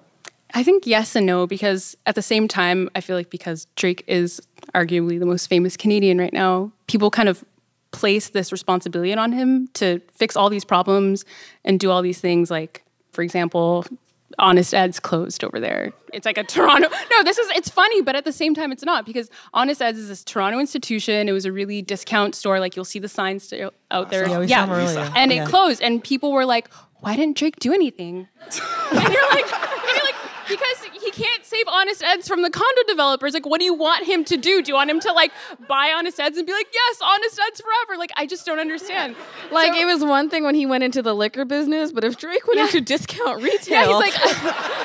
I 0.53 0.63
think 0.63 0.87
yes 0.87 1.15
and 1.15 1.25
no 1.25 1.45
because 1.45 1.95
at 2.05 2.15
the 2.15 2.21
same 2.21 2.47
time, 2.47 2.89
I 2.95 3.01
feel 3.01 3.15
like 3.15 3.29
because 3.29 3.67
Drake 3.75 4.03
is 4.07 4.41
arguably 4.73 5.19
the 5.19 5.25
most 5.25 5.47
famous 5.47 5.77
Canadian 5.77 6.17
right 6.17 6.33
now, 6.33 6.71
people 6.87 7.11
kind 7.11 7.29
of 7.29 7.43
place 7.91 8.29
this 8.29 8.51
responsibility 8.51 9.13
on 9.13 9.31
him 9.31 9.67
to 9.73 9.99
fix 10.13 10.35
all 10.35 10.49
these 10.49 10.65
problems 10.65 11.25
and 11.65 11.79
do 11.79 11.91
all 11.91 12.01
these 12.01 12.19
things. 12.19 12.51
Like, 12.51 12.83
for 13.11 13.23
example, 13.23 13.85
Honest 14.37 14.73
Ed's 14.73 14.99
closed 14.99 15.43
over 15.43 15.59
there. 15.59 15.91
It's 16.13 16.25
like 16.25 16.37
a 16.37 16.43
Toronto. 16.43 16.87
No, 17.11 17.23
this 17.23 17.37
is 17.37 17.49
it's 17.55 17.69
funny, 17.69 18.01
but 18.01 18.15
at 18.15 18.25
the 18.25 18.31
same 18.31 18.53
time, 18.53 18.71
it's 18.71 18.83
not 18.83 19.05
because 19.05 19.29
Honest 19.53 19.81
Ed's 19.81 19.97
is 19.97 20.07
this 20.07 20.23
Toronto 20.23 20.59
institution. 20.59 21.27
It 21.27 21.31
was 21.31 21.45
a 21.45 21.51
really 21.51 21.81
discount 21.81 22.35
store. 22.35 22.59
Like 22.59 22.75
you'll 22.75 22.85
see 22.85 22.99
the 22.99 23.09
signs 23.09 23.43
still 23.43 23.71
out 23.91 24.09
there. 24.11 24.27
Yeah, 24.29 24.39
we 24.39 24.47
saw 24.47 24.63
'em 24.63 24.71
earlier. 24.71 25.11
and 25.15 25.31
Yeah. 25.31 25.43
it 25.43 25.49
closed, 25.49 25.81
and 25.81 26.03
people 26.03 26.31
were 26.31 26.45
like, 26.45 26.69
"Why 26.99 27.15
didn't 27.15 27.37
Drake 27.37 27.57
do 27.59 27.73
anything?" 27.73 28.27
and 28.41 28.53
you're 28.53 29.01
like, 29.01 29.03
and 29.03 29.13
you're 29.13 29.29
like, 29.31 29.45
because 30.49 30.83
he 31.01 31.11
can't 31.11 31.45
save 31.45 31.65
Honest 31.67 32.03
Ed's 32.03 32.27
from 32.27 32.41
the 32.41 32.49
condo 32.49 32.81
developers. 32.87 33.33
Like, 33.33 33.45
what 33.45 33.59
do 33.59 33.65
you 33.65 33.73
want 33.73 34.05
him 34.05 34.25
to 34.25 34.35
do? 34.35 34.61
Do 34.61 34.69
you 34.69 34.75
want 34.75 34.89
him 34.89 34.99
to 35.01 35.11
like 35.13 35.31
buy 35.69 35.93
Honest 35.95 36.19
Ed's 36.19 36.37
and 36.37 36.45
be 36.45 36.51
like, 36.53 36.67
yes, 36.73 36.99
Honest 37.01 37.39
Ed's 37.47 37.61
forever? 37.61 37.97
Like, 37.97 38.11
I 38.17 38.25
just 38.25 38.45
don't 38.45 38.59
understand. 38.59 39.15
Like 39.51 39.73
So- 39.73 39.79
it 39.79 39.85
was 39.85 40.03
one 40.03 40.29
thing 40.29 40.43
when 40.43 40.55
he 40.55 40.65
went 40.65 40.83
into 40.83 41.01
the 41.01 41.13
liquor 41.13 41.45
business, 41.45 41.91
but 41.91 42.03
if 42.03 42.17
Drake 42.17 42.45
went 42.47 42.57
Yeah. 42.57 42.65
into 42.65 42.81
discount 42.81 43.41
retail, 43.41 43.73
Yeah, 43.73 43.85
he's 43.87 43.95
like, 43.95 44.13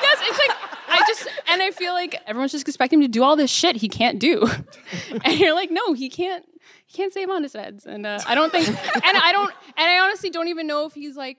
yes, 0.03 0.19
it's 0.23 0.39
like, 0.39 0.57
I 0.87 0.99
just, 1.09 1.27
and 1.49 1.63
I 1.63 1.71
feel 1.73 1.93
like 1.93 2.21
everyone's 2.27 2.53
just 2.53 2.69
expecting 2.69 3.01
him 3.01 3.03
to 3.07 3.09
do 3.09 3.23
all 3.25 3.35
this 3.35 3.51
shit 3.51 3.77
he 3.77 3.89
can't 3.89 4.19
do. 4.19 4.47
And 5.25 5.39
you're 5.39 5.55
like, 5.55 5.71
no, 5.71 5.93
he 5.95 6.09
can't, 6.11 6.45
he 6.87 6.97
can't 6.97 7.13
save 7.13 7.31
honest 7.31 7.57
eds. 7.57 7.87
And 7.87 8.07
uh, 8.07 8.21
I 8.27 8.35
don't 8.35 8.53
think, 8.53 8.69
and 8.69 8.77
I 9.05 9.33
don't, 9.33 9.51
and 9.77 9.91
I 9.91 9.99
honestly 10.01 10.31
don't 10.31 10.49
even 10.49 10.67
know 10.67 10.87
if 10.87 10.93
he's 10.95 11.17
like, 11.17 11.39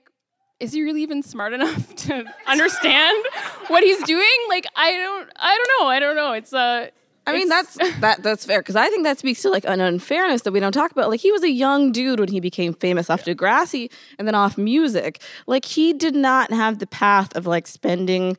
is 0.60 0.72
he 0.72 0.82
really 0.82 1.02
even 1.02 1.22
smart 1.22 1.52
enough 1.52 1.94
to 2.06 2.24
understand 2.46 3.24
what 3.68 3.82
he's 3.82 4.02
doing? 4.04 4.26
Like, 4.48 4.66
I 4.74 4.92
don't, 4.92 5.30
I 5.36 5.56
don't 5.56 5.80
know. 5.80 5.88
I 5.88 5.98
don't 5.98 6.16
know. 6.16 6.32
It's, 6.32 6.52
uh, 6.52 6.88
I 7.26 7.32
mean, 7.32 7.48
that's 7.48 7.74
that 8.00 8.22
that's 8.22 8.44
fair 8.44 8.60
because 8.60 8.76
I 8.76 8.88
think 8.88 9.02
that 9.02 9.18
speaks 9.18 9.42
to 9.42 9.50
like 9.50 9.64
an 9.64 9.80
unfairness 9.80 10.42
that 10.42 10.52
we 10.52 10.60
don't 10.60 10.72
talk 10.72 10.92
about. 10.92 11.10
Like 11.10 11.20
he 11.20 11.32
was 11.32 11.42
a 11.42 11.50
young 11.50 11.90
dude 11.90 12.20
when 12.20 12.28
he 12.28 12.38
became 12.40 12.72
famous 12.72 13.10
off 13.10 13.24
Degrassi 13.24 13.90
and 14.18 14.28
then 14.28 14.36
off 14.36 14.56
music. 14.56 15.20
Like 15.46 15.64
he 15.64 15.92
did 15.92 16.14
not 16.14 16.52
have 16.52 16.78
the 16.78 16.86
path 16.86 17.34
of 17.34 17.46
like 17.46 17.66
spending 17.66 18.36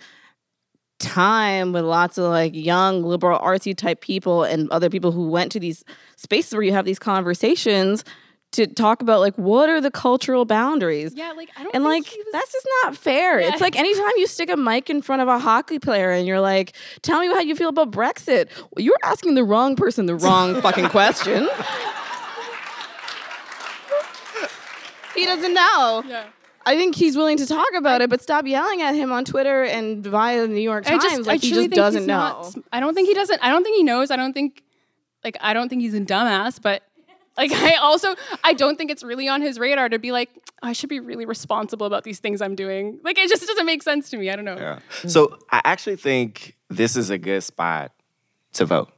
time 1.00 1.74
with 1.74 1.84
lots 1.84 2.18
of 2.18 2.26
like 2.26 2.56
young 2.56 3.04
liberal 3.04 3.40
artsy 3.40 3.76
type 3.76 4.02
people 4.02 4.44
and 4.44 4.70
other 4.72 4.90
people 4.90 5.12
who 5.12 5.30
went 5.30 5.52
to 5.52 5.60
these 5.60 5.84
spaces 6.16 6.54
where 6.54 6.64
you 6.64 6.72
have 6.72 6.86
these 6.86 6.98
conversations 6.98 8.04
to 8.58 8.68
talk 8.68 9.02
about 9.02 9.20
like 9.22 9.36
what 9.38 9.70
are 9.70 9.80
the 9.82 9.90
cultural 9.90 10.46
boundaries. 10.46 11.14
yeah, 11.16 11.32
like, 11.32 11.50
I 11.58 11.64
don't 11.64 11.74
And 11.74 11.84
like 11.84 12.04
was- 12.04 12.26
that's 12.32 12.52
just 12.52 12.68
not 12.84 12.96
fair. 12.98 13.40
Yeah. 13.40 13.50
It's 13.50 13.62
like 13.62 13.76
anytime 13.76 14.12
you 14.18 14.28
stick 14.28 14.50
a 14.50 14.58
mic 14.58 14.90
in 14.90 15.02
front 15.02 15.22
of 15.22 15.28
a 15.28 15.40
hockey 15.40 15.80
player 15.80 16.12
and 16.12 16.28
you're 16.28 16.42
like, 16.42 16.76
"Tell 17.02 17.20
me 17.22 17.28
how 17.28 17.40
you 17.40 17.56
feel 17.56 17.70
about 17.70 17.92
Brexit." 17.92 18.50
Well, 18.72 18.84
you're 18.86 19.00
asking 19.04 19.36
the 19.36 19.44
wrong 19.44 19.76
person 19.76 20.06
the 20.06 20.16
wrong 20.16 20.62
fucking 20.62 20.90
question. 20.90 21.48
he 25.16 25.26
doesn't 25.26 25.54
know. 25.54 26.04
yeah. 26.08 26.26
I 26.66 26.76
think 26.76 26.96
he's 26.96 27.16
willing 27.16 27.38
to 27.38 27.46
talk 27.46 27.68
about 27.78 28.02
it, 28.02 28.10
but 28.10 28.22
stop 28.22 28.46
yelling 28.46 28.82
at 28.82 28.94
him 28.94 29.10
on 29.14 29.24
Twitter 29.24 29.64
and 29.64 30.06
via 30.06 30.42
the 30.42 30.48
New 30.50 30.60
York 30.60 30.84
Times 30.84 31.02
just, 31.02 31.22
like 31.26 31.42
he 31.42 31.52
just 31.52 31.70
doesn't 31.70 32.06
know. 32.06 32.18
not 32.18 32.56
I 32.74 32.82
don't 32.82 32.94
think 32.94 33.08
he 33.08 33.14
doesn't. 33.14 33.42
I 33.42 33.50
don't 33.50 33.64
think 33.64 33.78
he 33.78 33.84
knows. 33.84 34.12
I 34.12 34.18
don't 34.18 34.34
think, 34.34 34.64
like, 35.24 35.38
I 35.40 35.54
don't 35.54 35.70
think 35.70 35.82
he's 35.82 35.94
a 35.94 36.02
dumbass. 36.02 36.62
But, 36.62 36.84
like, 37.38 37.52
I 37.52 37.76
also, 37.76 38.16
I 38.44 38.54
don't 38.54 38.78
think 38.78 38.92
it's 38.92 39.04
really 39.04 39.28
on 39.28 39.42
his 39.42 39.60
radar 39.60 39.90
to 39.90 40.00
be 40.00 40.12
like, 40.12 40.30
I 40.62 40.74
should 40.74 40.90
be 40.90 41.00
really 41.00 41.26
responsible 41.26 41.86
about 41.86 42.04
these 42.04 42.20
things 42.20 42.42
I'm 42.42 42.56
doing. 42.56 43.00
Like, 43.04 43.18
it 43.18 43.30
just 43.30 43.46
doesn't 43.46 43.66
make 43.66 43.84
sense 43.84 44.10
to 44.10 44.18
me. 44.18 44.30
I 44.30 44.36
don't 44.36 44.46
know. 44.46 44.58
Yeah. 44.58 44.80
So 45.08 45.38
I 45.52 45.62
actually 45.64 45.98
think 45.98 46.56
this 46.70 46.96
is 46.96 47.10
a 47.10 47.18
good 47.18 47.44
spot 47.44 47.92
to 48.54 48.66
vote. 48.66 48.92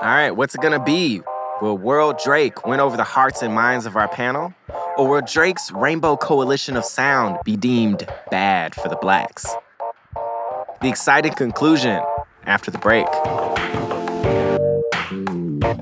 All 0.00 0.04
right, 0.04 0.30
what's 0.30 0.54
it 0.54 0.60
gonna 0.60 0.82
be? 0.82 1.22
Will 1.60 1.76
World 1.76 2.20
Drake 2.22 2.64
win 2.64 2.78
over 2.78 2.96
the 2.96 3.02
hearts 3.02 3.42
and 3.42 3.52
minds 3.52 3.84
of 3.84 3.96
our 3.96 4.06
panel? 4.06 4.54
Or 4.96 5.08
will 5.08 5.22
Drake's 5.22 5.72
Rainbow 5.72 6.16
Coalition 6.16 6.76
of 6.76 6.84
Sound 6.84 7.38
be 7.44 7.56
deemed 7.56 8.06
bad 8.30 8.76
for 8.76 8.88
the 8.88 8.94
blacks? 8.94 9.44
The 10.80 10.88
exciting 10.88 11.32
conclusion 11.32 12.00
after 12.44 12.70
the 12.70 12.78
break. 12.78 13.08
All 15.60 15.74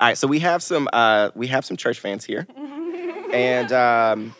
right, 0.00 0.16
so 0.18 0.26
we 0.26 0.38
have 0.40 0.62
some 0.62 0.88
uh, 0.92 1.30
we 1.34 1.48
have 1.48 1.64
some 1.64 1.76
church 1.76 2.00
fans 2.00 2.24
here, 2.24 2.46
and 3.32 3.72
um, 3.72 4.34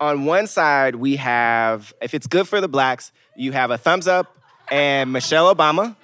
on 0.00 0.24
one 0.24 0.46
side 0.46 0.94
we 0.96 1.16
have 1.16 1.92
if 2.00 2.14
it's 2.14 2.26
good 2.26 2.48
for 2.48 2.60
the 2.60 2.68
blacks, 2.68 3.12
you 3.36 3.52
have 3.52 3.70
a 3.70 3.76
thumbs 3.78 4.08
up 4.08 4.34
and 4.70 5.12
Michelle 5.12 5.54
Obama. 5.54 5.94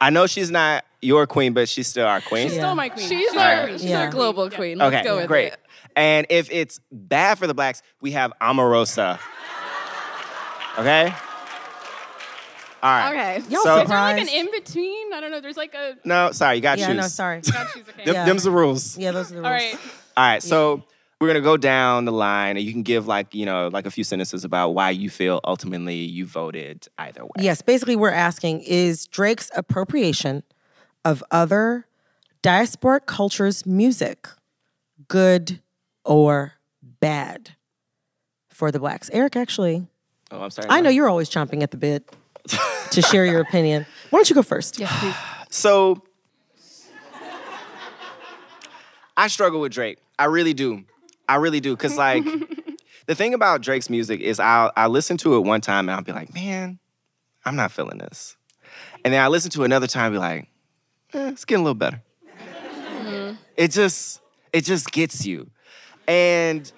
I 0.00 0.10
know 0.10 0.26
she's 0.26 0.50
not 0.50 0.84
your 1.04 1.26
queen, 1.26 1.52
but 1.52 1.68
she's 1.68 1.86
still 1.88 2.06
our 2.06 2.20
queen. 2.20 2.48
She's 2.48 2.56
still 2.58 2.74
my 2.74 2.88
queen. 2.88 3.08
She's 3.08 3.28
still 3.30 3.40
our, 3.40 3.56
my 3.56 3.64
queen. 3.66 3.78
she's 3.78 3.90
Yeah. 3.90 4.00
our 4.04 4.10
global 4.10 4.50
Yeah. 4.50 4.56
queen. 4.56 4.78
Let's 4.78 4.94
okay, 4.96 5.04
go 5.04 5.16
with 5.16 5.26
great. 5.28 5.52
it. 5.52 5.60
And 5.96 6.26
if 6.30 6.50
it's 6.50 6.80
bad 6.90 7.38
for 7.38 7.46
the 7.46 7.54
blacks, 7.54 7.82
we 8.00 8.12
have 8.12 8.32
Omarosa. 8.40 9.18
Okay. 10.78 11.14
All 12.82 12.90
right. 12.90 13.38
Okay. 13.38 13.48
Y'all 13.48 13.62
So- 13.62 13.82
Is 13.82 13.88
there 13.88 13.96
like 13.96 14.20
an 14.20 14.28
in 14.28 14.50
between? 14.50 15.12
I 15.14 15.20
don't 15.20 15.30
know. 15.30 15.40
There's 15.40 15.56
like 15.56 15.74
a. 15.74 15.94
No, 16.04 16.32
sorry, 16.32 16.56
you 16.56 16.62
got 16.62 16.74
to 16.74 16.80
Yeah, 16.80 16.88
choose. 16.88 16.96
no, 16.96 17.02
sorry. 17.08 17.40
Got 17.40 17.72
choose, 17.72 17.84
okay. 17.88 18.04
Them- 18.04 18.14
Yeah. 18.14 18.24
Them's 18.26 18.42
the 18.44 18.50
rules. 18.50 18.98
Yeah, 18.98 19.12
those 19.12 19.30
are 19.30 19.36
the 19.36 19.40
rules. 19.40 19.46
All 19.46 19.52
right. 19.52 19.78
All 20.16 20.24
right, 20.26 20.42
so 20.42 20.82
we're 21.20 21.28
gonna 21.28 21.40
go 21.40 21.56
down 21.56 22.04
the 22.04 22.12
line, 22.12 22.56
and 22.56 22.64
you 22.66 22.72
can 22.72 22.82
give 22.82 23.06
like 23.06 23.34
you 23.34 23.46
know 23.46 23.68
like 23.72 23.86
a 23.86 23.90
few 23.90 24.04
sentences 24.04 24.44
about 24.44 24.70
why 24.70 24.90
you 24.90 25.08
feel 25.08 25.40
ultimately 25.44 25.96
you 25.96 26.26
voted 26.26 26.86
either 26.98 27.24
way. 27.24 27.30
Yes, 27.40 27.62
basically, 27.62 27.96
we're 27.96 28.10
asking 28.10 28.60
is 28.60 29.06
Drake's 29.06 29.50
appropriation 29.56 30.42
of 31.04 31.22
other 31.30 31.86
diasporic 32.42 33.06
cultures' 33.06 33.64
music 33.66 34.28
good 35.08 35.60
or 36.04 36.54
bad 37.00 37.50
for 38.50 38.70
the 38.70 38.78
blacks? 38.78 39.10
Eric, 39.12 39.36
actually, 39.36 39.86
Oh, 40.30 40.40
I'm 40.42 40.50
sorry. 40.50 40.68
I 40.70 40.80
know 40.80 40.90
you're 40.90 41.08
always 41.08 41.30
chomping 41.30 41.62
at 41.62 41.70
the 41.70 41.76
bit 41.76 42.10
to 42.90 43.02
share 43.02 43.24
your 43.24 43.40
opinion. 43.40 43.86
Why 44.10 44.18
don't 44.18 44.28
you 44.28 44.34
go 44.34 44.42
first? 44.42 44.78
Yes, 44.80 44.92
please. 44.98 45.14
So 45.50 46.02
I 49.16 49.28
struggle 49.28 49.60
with 49.60 49.72
Drake. 49.72 49.98
I 50.18 50.24
really 50.24 50.54
do. 50.54 50.84
I 51.28 51.36
really 51.36 51.60
do. 51.60 51.76
Cause 51.76 51.96
like 51.96 52.24
the 53.06 53.14
thing 53.14 53.34
about 53.34 53.60
Drake's 53.60 53.88
music 53.88 54.20
is 54.20 54.40
I'll 54.40 54.72
I 54.76 54.88
listen 54.88 55.16
to 55.18 55.36
it 55.36 55.40
one 55.40 55.60
time 55.60 55.88
and 55.88 55.96
I'll 55.96 56.02
be 56.02 56.12
like, 56.12 56.34
man, 56.34 56.78
I'm 57.44 57.56
not 57.56 57.70
feeling 57.70 57.98
this. 57.98 58.36
And 59.04 59.14
then 59.14 59.22
I 59.22 59.28
listen 59.28 59.50
to 59.52 59.62
it 59.62 59.66
another 59.66 59.86
time 59.86 60.06
and 60.06 60.14
be 60.14 60.18
like, 60.18 60.48
eh, 61.14 61.28
it's 61.30 61.44
getting 61.44 61.62
a 61.62 61.64
little 61.64 61.74
better. 61.74 62.02
It 63.56 63.70
just, 63.70 64.20
it 64.52 64.64
just 64.64 64.90
gets 64.90 65.24
you. 65.24 65.50
And 66.08 66.70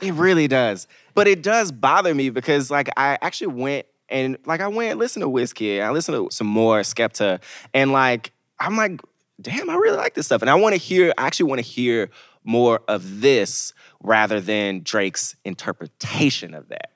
it 0.00 0.12
really 0.14 0.48
does. 0.48 0.86
But 1.14 1.28
it 1.28 1.42
does 1.42 1.72
bother 1.72 2.14
me 2.14 2.30
because 2.30 2.70
like 2.70 2.88
I 2.96 3.18
actually 3.22 3.48
went 3.48 3.86
and 4.08 4.36
like 4.46 4.60
I 4.60 4.68
went 4.68 4.92
and 4.92 5.00
listened 5.00 5.22
to 5.22 5.28
Wizkid. 5.28 5.82
I 5.82 5.90
listened 5.90 6.16
to 6.16 6.34
some 6.34 6.46
more 6.46 6.80
Skepta. 6.80 7.40
And 7.74 7.92
like 7.92 8.32
I'm 8.58 8.76
like, 8.76 9.00
damn, 9.40 9.68
I 9.70 9.74
really 9.74 9.96
like 9.96 10.14
this 10.14 10.26
stuff. 10.26 10.42
And 10.42 10.50
I 10.50 10.54
want 10.54 10.74
to 10.74 10.80
hear, 10.80 11.12
I 11.18 11.26
actually 11.26 11.50
want 11.50 11.58
to 11.60 11.66
hear 11.66 12.10
more 12.44 12.80
of 12.88 13.20
this 13.20 13.72
rather 14.02 14.40
than 14.40 14.82
Drake's 14.82 15.36
interpretation 15.44 16.54
of 16.54 16.68
that. 16.68 16.92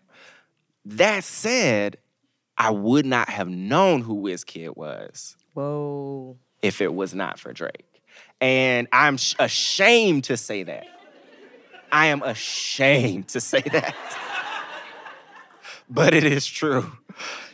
That 0.85 1.24
said, 1.24 1.98
I 2.57 2.70
would 2.70 3.07
not 3.07 3.29
have 3.29 3.48
known 3.48 4.03
who 4.03 4.22
Wizkid 4.22 4.76
was 4.76 5.37
Whoa. 5.61 6.37
if 6.62 6.81
it 6.81 6.92
was 6.94 7.14
not 7.14 7.38
for 7.38 7.53
Drake. 7.53 8.03
And 8.40 8.88
I'm 8.92 9.16
sh- 9.18 9.35
ashamed 9.38 10.25
to 10.25 10.37
say 10.37 10.62
that. 10.62 10.87
I 11.92 12.07
am 12.07 12.23
ashamed 12.23 13.29
to 13.29 13.40
say 13.40 13.61
that. 13.61 13.94
but 15.90 16.14
it 16.14 16.25
is 16.25 16.46
true. 16.46 16.90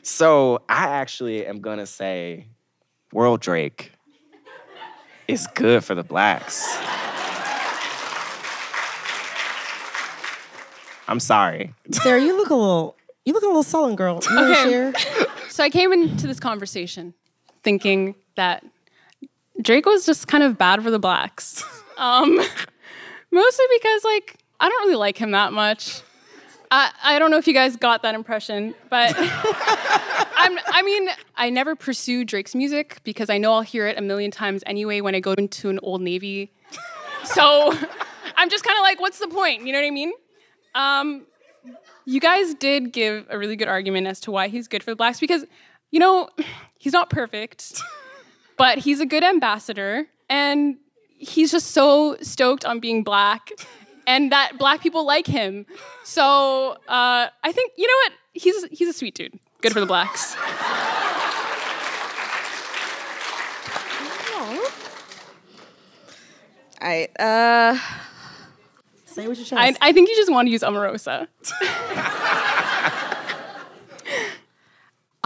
So 0.03 0.62
I 0.69 0.85
actually 0.88 1.47
am 1.47 1.61
gonna 1.61 1.87
say 1.87 2.47
World 3.12 3.40
Drake 3.40 3.92
is 5.27 5.47
good 5.55 5.83
for 5.85 5.95
the 5.97 6.05
blacks. 6.05 6.64
I'm 11.09 11.21
sorry. 11.21 11.73
Sarah, 11.92 12.21
you 12.21 12.37
look 12.37 12.51
a 12.51 12.55
little, 12.55 12.97
you 13.25 13.33
look 13.33 13.42
a 13.42 13.47
little 13.47 13.62
sullen, 13.62 13.97
girl. 13.97 14.21
You 14.31 14.38
Okay. 14.45 14.62
share? 14.62 14.92
So 15.49 15.64
I 15.64 15.71
came 15.71 15.90
into 15.90 16.27
this 16.27 16.38
conversation 16.38 17.14
thinking 17.66 18.14
that 18.37 18.64
Drake 19.61 19.87
was 19.87 20.07
just 20.07 20.29
kind 20.29 20.44
of 20.44 20.57
bad 20.57 20.85
for 20.85 20.90
the 20.90 21.00
blacks. 21.00 21.62
Um, 21.98 22.37
mostly 23.31 23.64
because 23.79 24.05
like 24.05 24.37
I 24.61 24.68
don't 24.68 24.85
really 24.85 24.96
like 24.96 25.16
him 25.16 25.31
that 25.31 25.55
much. 25.55 26.02
I, 26.70 26.90
I 27.02 27.18
don't 27.18 27.31
know 27.31 27.38
if 27.38 27.48
you 27.48 27.55
guys 27.55 27.74
got 27.74 28.02
that 28.02 28.14
impression, 28.14 28.74
but 28.90 29.14
I'm, 29.18 30.59
I 30.66 30.83
mean, 30.85 31.09
I 31.37 31.48
never 31.48 31.74
pursue 31.74 32.26
Drake's 32.26 32.55
music 32.55 32.98
because 33.02 33.31
I 33.31 33.38
know 33.38 33.55
I'll 33.55 33.62
hear 33.62 33.87
it 33.87 33.96
a 33.96 34.02
million 34.02 34.31
times 34.31 34.62
anyway 34.66 35.00
when 35.00 35.14
I 35.14 35.20
go 35.20 35.33
into 35.33 35.70
an 35.70 35.79
Old 35.83 36.02
Navy. 36.02 36.52
So 37.24 37.72
I'm 38.37 38.50
just 38.50 38.62
kind 38.62 38.76
of 38.76 38.83
like, 38.83 39.00
what's 39.00 39.18
the 39.18 39.29
point? 39.29 39.66
You 39.66 39.72
know 39.72 39.81
what 39.81 39.87
I 39.87 39.90
mean? 39.90 40.12
Um, 40.74 41.22
you 42.05 42.20
guys 42.20 42.52
did 42.52 42.92
give 42.92 43.26
a 43.31 43.38
really 43.38 43.57
good 43.57 43.68
argument 43.68 44.07
as 44.07 44.20
to 44.20 44.31
why 44.31 44.48
he's 44.48 44.68
good 44.68 44.83
for 44.83 44.90
the 44.90 44.96
blacks 44.96 45.18
because, 45.18 45.46
you 45.90 46.01
know, 46.01 46.29
he's 46.79 46.92
not 46.92 47.11
perfect, 47.11 47.81
but 48.57 48.79
he's 48.79 49.01
a 49.01 49.07
good 49.07 49.25
ambassador. 49.25 50.07
And 50.29 50.77
he's 51.18 51.53
just 51.53 51.68
so 51.68 52.16
stoked 52.20 52.64
on 52.64 52.81
being 52.81 53.03
black 53.03 53.51
and 54.07 54.33
that 54.33 54.59
black 54.59 54.81
people 54.83 55.07
like 55.07 55.27
him. 55.27 55.66
So 56.05 56.72
uh, 56.88 57.29
I 57.42 57.53
think, 57.53 57.72
you 57.77 57.87
know 57.87 57.94
what? 58.05 58.12
He's, 58.33 58.64
he's 58.66 58.88
a 58.88 58.92
sweet 58.92 59.14
dude. 59.14 59.38
Good 59.62 59.72
for 59.72 59.81
the 59.81 59.87
blacks. 59.87 60.37
All 66.83 66.88
right. 66.88 67.20
Uh, 67.20 67.79
Say 69.07 69.27
what 69.27 69.38
you 69.38 69.57
I, 69.57 69.75
I 69.81 69.92
think 69.92 70.11
you 70.11 70.16
just 70.16 70.31
want 70.31 70.46
to 70.46 70.53
use 70.53 70.61
Omarosa. 70.61 71.27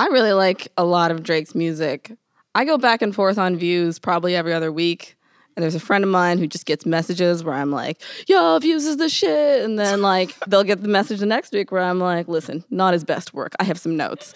I 0.01 0.07
really 0.07 0.33
like 0.33 0.67
a 0.79 0.85
lot 0.85 1.11
of 1.11 1.23
Drake's 1.23 1.55
music. 1.55 2.17
I 2.55 2.65
go 2.65 2.79
back 2.79 3.03
and 3.03 3.15
forth 3.15 3.37
on 3.37 3.57
views 3.57 3.99
probably 3.99 4.35
every 4.35 4.55
other 4.55 4.73
week. 4.73 5.15
And 5.55 5.63
there's 5.63 5.75
a 5.75 5.81
friend 5.81 6.03
of 6.03 6.09
mine 6.09 6.39
who 6.39 6.47
just 6.47 6.65
gets 6.65 6.87
messages 6.87 7.45
where 7.45 7.55
I'm 7.55 7.71
like, 7.71 8.01
yo, 8.27 8.59
views 8.61 8.87
is 8.87 8.97
the 8.97 9.11
shit. 9.11 9.63
And 9.63 9.79
then 9.79 10.01
like 10.01 10.35
they'll 10.47 10.65
get 10.65 10.81
the 10.81 10.89
message 10.89 11.21
the 11.21 11.27
next 11.27 11.53
week 11.53 11.71
where 11.71 11.83
I'm 11.83 12.01
like, 12.01 12.29
listen, 12.29 12.65
not 12.71 12.95
his 12.95 13.05
best 13.05 13.35
work. 13.35 13.53
I 13.61 13.65
have 13.65 13.79
some 13.79 13.95
notes. 13.95 14.33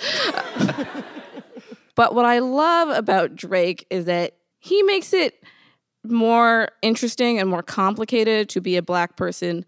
but 1.95 2.15
what 2.15 2.27
I 2.27 2.41
love 2.41 2.91
about 2.91 3.35
Drake 3.35 3.87
is 3.89 4.05
that 4.05 4.37
he 4.59 4.83
makes 4.83 5.15
it 5.15 5.43
more 6.05 6.69
interesting 6.83 7.39
and 7.39 7.49
more 7.49 7.63
complicated 7.63 8.51
to 8.51 8.61
be 8.61 8.77
a 8.77 8.83
black 8.83 9.17
person 9.17 9.65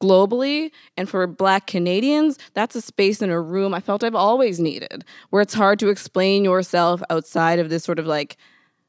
globally 0.00 0.70
and 0.96 1.08
for 1.08 1.26
black 1.26 1.66
Canadians, 1.66 2.38
that's 2.54 2.76
a 2.76 2.80
space 2.80 3.20
in 3.22 3.30
a 3.30 3.40
room 3.40 3.74
I 3.74 3.80
felt 3.80 4.04
I've 4.04 4.14
always 4.14 4.60
needed, 4.60 5.04
where 5.30 5.42
it's 5.42 5.54
hard 5.54 5.78
to 5.80 5.88
explain 5.88 6.44
yourself 6.44 7.02
outside 7.10 7.58
of 7.58 7.68
this 7.68 7.84
sort 7.84 7.98
of 7.98 8.06
like 8.06 8.36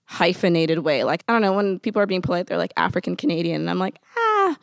hyphenated 0.05 0.79
way. 0.79 1.03
Like, 1.03 1.23
I 1.27 1.33
don't 1.33 1.41
know, 1.41 1.53
when 1.53 1.79
people 1.79 2.01
are 2.01 2.07
being 2.07 2.21
polite, 2.21 2.47
they're 2.47 2.57
like 2.57 2.73
African 2.77 3.15
Canadian. 3.15 3.61
And 3.61 3.69
I'm 3.69 3.79
like, 3.79 3.99
ah, 4.17 4.57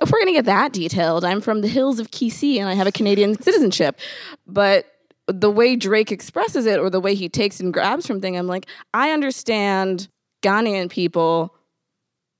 if 0.00 0.10
we're 0.10 0.18
gonna 0.18 0.32
get 0.32 0.46
that 0.46 0.72
detailed, 0.72 1.24
I'm 1.24 1.40
from 1.40 1.60
the 1.60 1.68
hills 1.68 1.98
of 1.98 2.10
Kisii 2.10 2.58
and 2.58 2.68
I 2.68 2.74
have 2.74 2.86
a 2.86 2.92
Canadian 2.92 3.40
citizenship. 3.40 3.98
But 4.46 4.86
the 5.26 5.50
way 5.50 5.76
Drake 5.76 6.10
expresses 6.10 6.66
it 6.66 6.78
or 6.78 6.90
the 6.90 7.00
way 7.00 7.14
he 7.14 7.28
takes 7.28 7.60
and 7.60 7.72
grabs 7.72 8.06
from 8.06 8.20
thing, 8.20 8.36
I'm 8.36 8.46
like, 8.46 8.66
I 8.92 9.10
understand 9.10 10.08
Ghanaian 10.42 10.90
people 10.90 11.54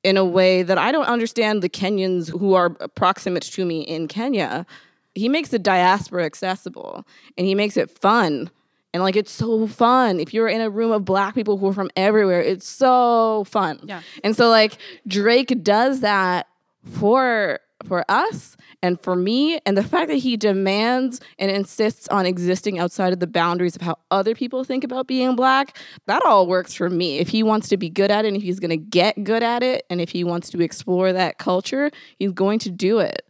in 0.05 0.17
a 0.17 0.25
way 0.25 0.62
that 0.62 0.79
I 0.79 0.93
don't 0.93 1.07
understand 1.07 1.62
the 1.62 1.69
Kenyans 1.69 2.29
who 2.29 2.55
are 2.55 2.71
proximate 2.71 3.45
to 3.45 3.65
me 3.65 3.83
in 3.83 4.09
Kenya. 4.09 4.67
He 5.15 5.29
makes 5.29 5.51
the 5.51 5.59
diaspora 5.59 6.25
accessible 6.25 7.07
and 7.37 7.47
he 7.47 7.55
makes 7.55 7.77
it 7.77 7.91
fun. 7.91 8.51
And 8.95 9.03
like 9.03 9.17
it's 9.17 9.31
so 9.31 9.67
fun. 9.67 10.21
If 10.21 10.35
you're 10.35 10.49
in 10.49 10.61
a 10.61 10.69
room 10.69 10.91
of 10.91 11.05
black 11.05 11.35
people 11.35 11.57
who 11.57 11.69
are 11.69 11.73
from 11.73 11.91
everywhere, 11.97 12.43
it's 12.43 12.69
so 12.69 13.45
fun. 13.45 13.81
Yeah. 13.85 14.03
And 14.23 14.37
so 14.37 14.51
like 14.51 14.77
Drake 15.07 15.62
does 15.62 16.01
that 16.01 16.47
for 16.85 17.61
for 17.85 18.05
us 18.09 18.57
and 18.83 19.01
for 19.01 19.14
me 19.14 19.59
and 19.66 19.77
the 19.77 19.85
fact 19.85 20.09
that 20.09 20.16
he 20.16 20.37
demands 20.37 21.21
and 21.38 21.51
insists 21.51 22.09
on 22.09 22.27
existing 22.27 22.79
outside 22.79 23.12
of 23.12 23.21
the 23.21 23.27
boundaries 23.27 23.77
of 23.77 23.83
how 23.83 23.97
other 24.11 24.35
people 24.35 24.64
think 24.64 24.85
about 24.85 25.07
being 25.07 25.37
black 25.37 25.79
that 26.07 26.23
all 26.25 26.47
works 26.47 26.75
for 26.75 26.90
me. 26.90 27.18
If 27.18 27.29
he 27.29 27.42
wants 27.42 27.68
to 27.68 27.77
be 27.77 27.88
good 27.88 28.11
at 28.11 28.25
it 28.25 28.29
and 28.29 28.37
if 28.37 28.42
he's 28.42 28.61
going 28.61 28.71
to 28.71 28.77
get 28.77 29.23
good 29.25 29.42
at 29.42 29.62
it 29.62 29.85
and 29.90 30.01
if 30.01 30.11
he 30.11 30.25
wants 30.25 30.51
to 30.51 30.61
explore 30.61 31.12
that 31.12 31.38
culture 31.38 31.90
he's 32.18 32.33
going 32.33 32.59
to 32.61 32.71
do 32.71 32.99
it. 32.99 33.27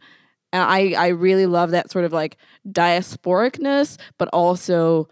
And 0.52 0.62
i 0.62 0.92
i 0.92 1.08
really 1.08 1.46
love 1.46 1.70
that 1.70 1.90
sort 1.90 2.04
of 2.04 2.12
like 2.12 2.36
diasporicness 2.68 3.98
but 4.18 4.28
also 4.28 5.08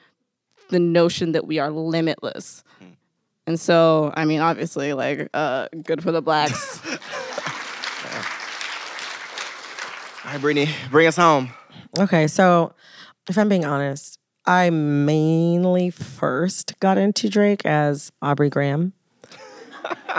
the 0.68 0.78
notion 0.80 1.32
that 1.32 1.46
we 1.46 1.58
are 1.58 1.70
limitless. 1.70 2.62
And 3.46 3.58
so 3.58 4.12
i 4.16 4.24
mean 4.24 4.40
obviously 4.40 4.92
like 4.92 5.28
uh 5.34 5.68
good 5.82 6.02
for 6.02 6.12
the 6.12 6.22
blacks 6.22 6.80
All 10.30 10.34
right, 10.34 10.42
Brittany, 10.42 10.72
bring 10.92 11.08
us 11.08 11.16
home. 11.16 11.52
Okay, 11.98 12.28
so 12.28 12.72
if 13.28 13.36
I'm 13.36 13.48
being 13.48 13.64
honest, 13.64 14.20
I 14.46 14.70
mainly 14.70 15.90
first 15.90 16.78
got 16.78 16.98
into 16.98 17.28
Drake 17.28 17.66
as 17.66 18.12
Aubrey 18.22 18.48
Graham 18.48 18.92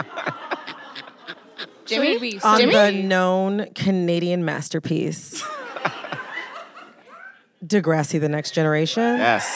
Jimmy? 1.86 2.38
on 2.44 2.60
Jimmy? 2.60 2.72
the 2.74 2.92
known 2.92 3.72
Canadian 3.74 4.44
masterpiece, 4.44 5.42
Degrassi: 7.64 8.20
The 8.20 8.28
Next 8.28 8.50
Generation. 8.50 9.16
Yes. 9.16 9.50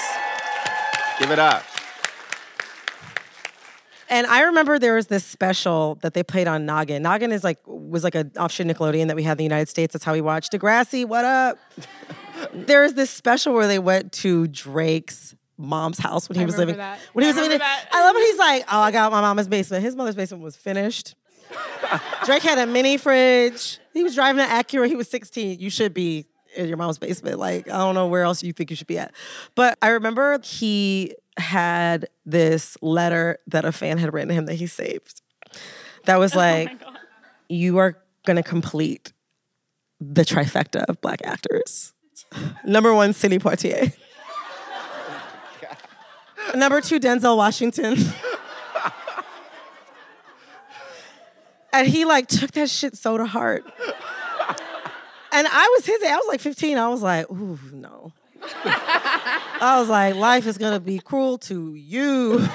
Give 1.18 1.30
it 1.32 1.38
up. 1.38 1.64
And 4.08 4.26
I 4.26 4.42
remember 4.44 4.78
there 4.78 4.94
was 4.94 5.08
this 5.08 5.24
special 5.24 5.96
that 5.96 6.14
they 6.14 6.22
played 6.22 6.48
on 6.48 6.64
Noggin. 6.64 7.02
Noggin 7.02 7.32
is 7.32 7.44
like 7.44 7.58
was 7.88 8.04
like 8.04 8.14
a 8.14 8.30
offshoot 8.38 8.66
Nickelodeon 8.66 9.08
that 9.08 9.16
we 9.16 9.22
had 9.22 9.32
in 9.32 9.38
the 9.38 9.44
United 9.44 9.68
States. 9.68 9.92
That's 9.92 10.04
how 10.04 10.12
we 10.12 10.20
watched 10.20 10.52
Degrassi. 10.52 11.04
What 11.04 11.24
up? 11.24 11.58
There's 12.54 12.94
this 12.94 13.10
special 13.10 13.54
where 13.54 13.66
they 13.66 13.78
went 13.78 14.12
to 14.12 14.46
Drake's 14.48 15.34
mom's 15.58 15.98
house 15.98 16.28
when 16.28 16.36
he 16.36 16.42
I 16.42 16.46
was 16.46 16.58
living. 16.58 16.76
that. 16.76 16.98
When 17.12 17.24
he 17.24 17.30
I 17.30 17.32
was 17.32 17.40
living, 17.40 17.58
that. 17.58 17.88
I 17.92 18.04
love 18.04 18.14
when 18.14 18.24
he's 18.24 18.38
like, 18.38 18.64
"Oh, 18.70 18.80
I 18.80 18.90
got 18.90 19.10
my 19.10 19.20
mama's 19.20 19.48
basement. 19.48 19.82
His 19.82 19.96
mother's 19.96 20.14
basement 20.14 20.42
was 20.42 20.56
finished." 20.56 21.14
Drake 22.24 22.42
had 22.42 22.58
a 22.58 22.66
mini 22.66 22.96
fridge. 22.96 23.78
He 23.92 24.02
was 24.02 24.14
driving 24.14 24.42
an 24.42 24.48
Acura. 24.48 24.88
He 24.88 24.96
was 24.96 25.08
16. 25.08 25.60
You 25.60 25.70
should 25.70 25.94
be 25.94 26.26
in 26.56 26.68
your 26.68 26.76
mom's 26.76 26.98
basement. 26.98 27.38
Like, 27.38 27.68
I 27.68 27.78
don't 27.78 27.94
know 27.94 28.08
where 28.08 28.22
else 28.22 28.42
you 28.42 28.52
think 28.52 28.70
you 28.70 28.76
should 28.76 28.86
be 28.86 28.98
at. 28.98 29.14
But 29.54 29.78
I 29.80 29.90
remember 29.90 30.38
he 30.42 31.14
had 31.38 32.06
this 32.24 32.76
letter 32.82 33.38
that 33.46 33.64
a 33.64 33.72
fan 33.72 33.98
had 33.98 34.12
written 34.12 34.28
to 34.28 34.34
him 34.34 34.46
that 34.46 34.54
he 34.54 34.66
saved. 34.66 35.20
That 36.06 36.18
was 36.18 36.34
oh 36.36 36.38
like, 36.38 36.70
you 37.48 37.78
are 37.78 37.96
gonna 38.24 38.42
complete 38.42 39.12
the 40.00 40.22
trifecta 40.22 40.84
of 40.84 41.00
black 41.00 41.20
actors. 41.24 41.92
Number 42.64 42.94
one, 42.94 43.12
Sidney 43.12 43.38
Poitier. 43.38 43.92
Number 46.54 46.80
two, 46.80 46.98
Denzel 47.00 47.36
Washington. 47.36 47.96
and 51.72 51.86
he 51.86 52.04
like 52.04 52.28
took 52.28 52.52
that 52.52 52.70
shit 52.70 52.96
so 52.96 53.18
to 53.18 53.26
heart. 53.26 53.64
And 55.32 55.46
I 55.50 55.74
was 55.76 55.84
his. 55.84 56.02
I 56.02 56.16
was 56.16 56.26
like 56.28 56.40
15. 56.40 56.78
I 56.78 56.88
was 56.88 57.02
like, 57.02 57.30
ooh, 57.30 57.58
no. 57.72 58.12
I 58.64 59.76
was 59.78 59.88
like, 59.88 60.14
life 60.14 60.46
is 60.46 60.56
gonna 60.56 60.80
be 60.80 60.98
cruel 60.98 61.36
to 61.38 61.74
you. 61.74 62.46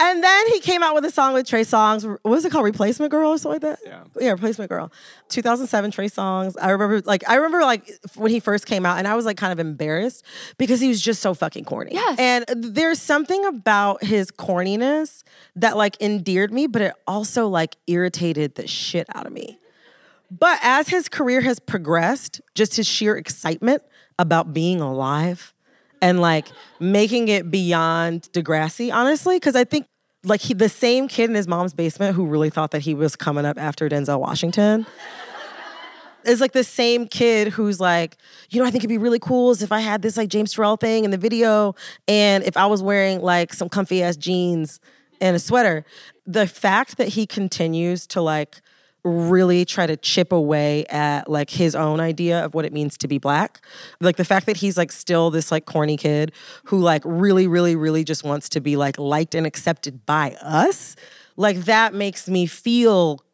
And 0.00 0.22
then 0.22 0.46
he 0.48 0.60
came 0.60 0.82
out 0.82 0.94
with 0.94 1.04
a 1.04 1.10
song 1.10 1.34
with 1.34 1.46
Trey 1.46 1.62
Songz. 1.62 2.08
What 2.08 2.24
was 2.24 2.44
it 2.44 2.52
called? 2.52 2.64
Replacement 2.64 3.10
Girl 3.10 3.30
or 3.30 3.38
something 3.38 3.60
like 3.60 3.78
that? 3.78 3.78
Yeah. 3.84 4.04
Yeah, 4.20 4.30
Replacement 4.30 4.68
Girl. 4.68 4.92
2007 5.28 5.90
Trey 5.90 6.06
Songz. 6.06 6.54
I 6.60 6.70
remember 6.70 7.00
like 7.00 7.28
I 7.28 7.34
remember 7.34 7.62
like 7.62 7.90
when 8.14 8.30
he 8.30 8.38
first 8.38 8.66
came 8.66 8.86
out 8.86 8.98
and 8.98 9.08
I 9.08 9.16
was 9.16 9.26
like 9.26 9.36
kind 9.36 9.52
of 9.52 9.58
embarrassed 9.58 10.24
because 10.56 10.80
he 10.80 10.88
was 10.88 11.00
just 11.00 11.20
so 11.20 11.34
fucking 11.34 11.64
corny. 11.64 11.94
Yes. 11.94 12.18
And 12.18 12.44
there's 12.56 13.02
something 13.02 13.44
about 13.46 14.04
his 14.04 14.30
corniness 14.30 15.24
that 15.56 15.76
like 15.76 16.00
endeared 16.00 16.52
me, 16.52 16.68
but 16.68 16.82
it 16.82 16.94
also 17.06 17.48
like 17.48 17.76
irritated 17.88 18.54
the 18.54 18.68
shit 18.68 19.06
out 19.14 19.26
of 19.26 19.32
me. 19.32 19.58
But 20.30 20.58
as 20.62 20.88
his 20.88 21.08
career 21.08 21.40
has 21.40 21.58
progressed, 21.58 22.40
just 22.54 22.76
his 22.76 22.86
sheer 22.86 23.16
excitement 23.16 23.82
about 24.18 24.52
being 24.52 24.80
alive 24.80 25.54
and 26.00 26.20
like 26.20 26.48
making 26.80 27.28
it 27.28 27.50
beyond 27.50 28.22
Degrassi, 28.32 28.92
honestly, 28.92 29.36
because 29.36 29.56
I 29.56 29.64
think 29.64 29.86
like 30.24 30.40
he, 30.40 30.54
the 30.54 30.68
same 30.68 31.08
kid 31.08 31.30
in 31.30 31.36
his 31.36 31.48
mom's 31.48 31.74
basement 31.74 32.14
who 32.14 32.26
really 32.26 32.50
thought 32.50 32.72
that 32.72 32.80
he 32.80 32.94
was 32.94 33.16
coming 33.16 33.44
up 33.46 33.58
after 33.58 33.88
Denzel 33.88 34.20
Washington 34.20 34.86
is 36.24 36.40
like 36.40 36.52
the 36.52 36.64
same 36.64 37.06
kid 37.06 37.48
who's 37.48 37.80
like, 37.80 38.16
you 38.50 38.60
know, 38.60 38.66
I 38.66 38.70
think 38.70 38.82
it'd 38.82 38.88
be 38.88 38.98
really 38.98 39.20
cool 39.20 39.50
is 39.50 39.62
if 39.62 39.72
I 39.72 39.80
had 39.80 40.02
this 40.02 40.16
like 40.16 40.28
James 40.28 40.54
Turrell 40.54 40.78
thing 40.78 41.04
in 41.04 41.10
the 41.10 41.18
video 41.18 41.74
and 42.06 42.44
if 42.44 42.56
I 42.56 42.66
was 42.66 42.82
wearing 42.82 43.20
like 43.20 43.54
some 43.54 43.68
comfy 43.68 44.02
ass 44.02 44.16
jeans 44.16 44.80
and 45.20 45.36
a 45.36 45.38
sweater. 45.38 45.84
The 46.26 46.46
fact 46.46 46.96
that 46.98 47.08
he 47.08 47.26
continues 47.26 48.06
to 48.08 48.20
like 48.20 48.60
really 49.04 49.64
try 49.64 49.86
to 49.86 49.96
chip 49.96 50.32
away 50.32 50.84
at 50.86 51.30
like 51.30 51.50
his 51.50 51.74
own 51.74 52.00
idea 52.00 52.44
of 52.44 52.54
what 52.54 52.64
it 52.64 52.72
means 52.72 52.96
to 52.98 53.08
be 53.08 53.18
black. 53.18 53.64
Like 54.00 54.16
the 54.16 54.24
fact 54.24 54.46
that 54.46 54.56
he's 54.56 54.76
like 54.76 54.92
still 54.92 55.30
this 55.30 55.50
like 55.50 55.66
corny 55.66 55.96
kid 55.96 56.32
who 56.64 56.78
like 56.78 57.02
really, 57.04 57.46
really, 57.46 57.76
really 57.76 58.04
just 58.04 58.24
wants 58.24 58.48
to 58.50 58.60
be 58.60 58.76
like 58.76 58.98
liked 58.98 59.34
and 59.34 59.46
accepted 59.46 60.04
by 60.04 60.36
us. 60.42 60.96
Like 61.36 61.64
that 61.64 61.94
makes 61.94 62.28
me 62.28 62.46
feel 62.46 63.24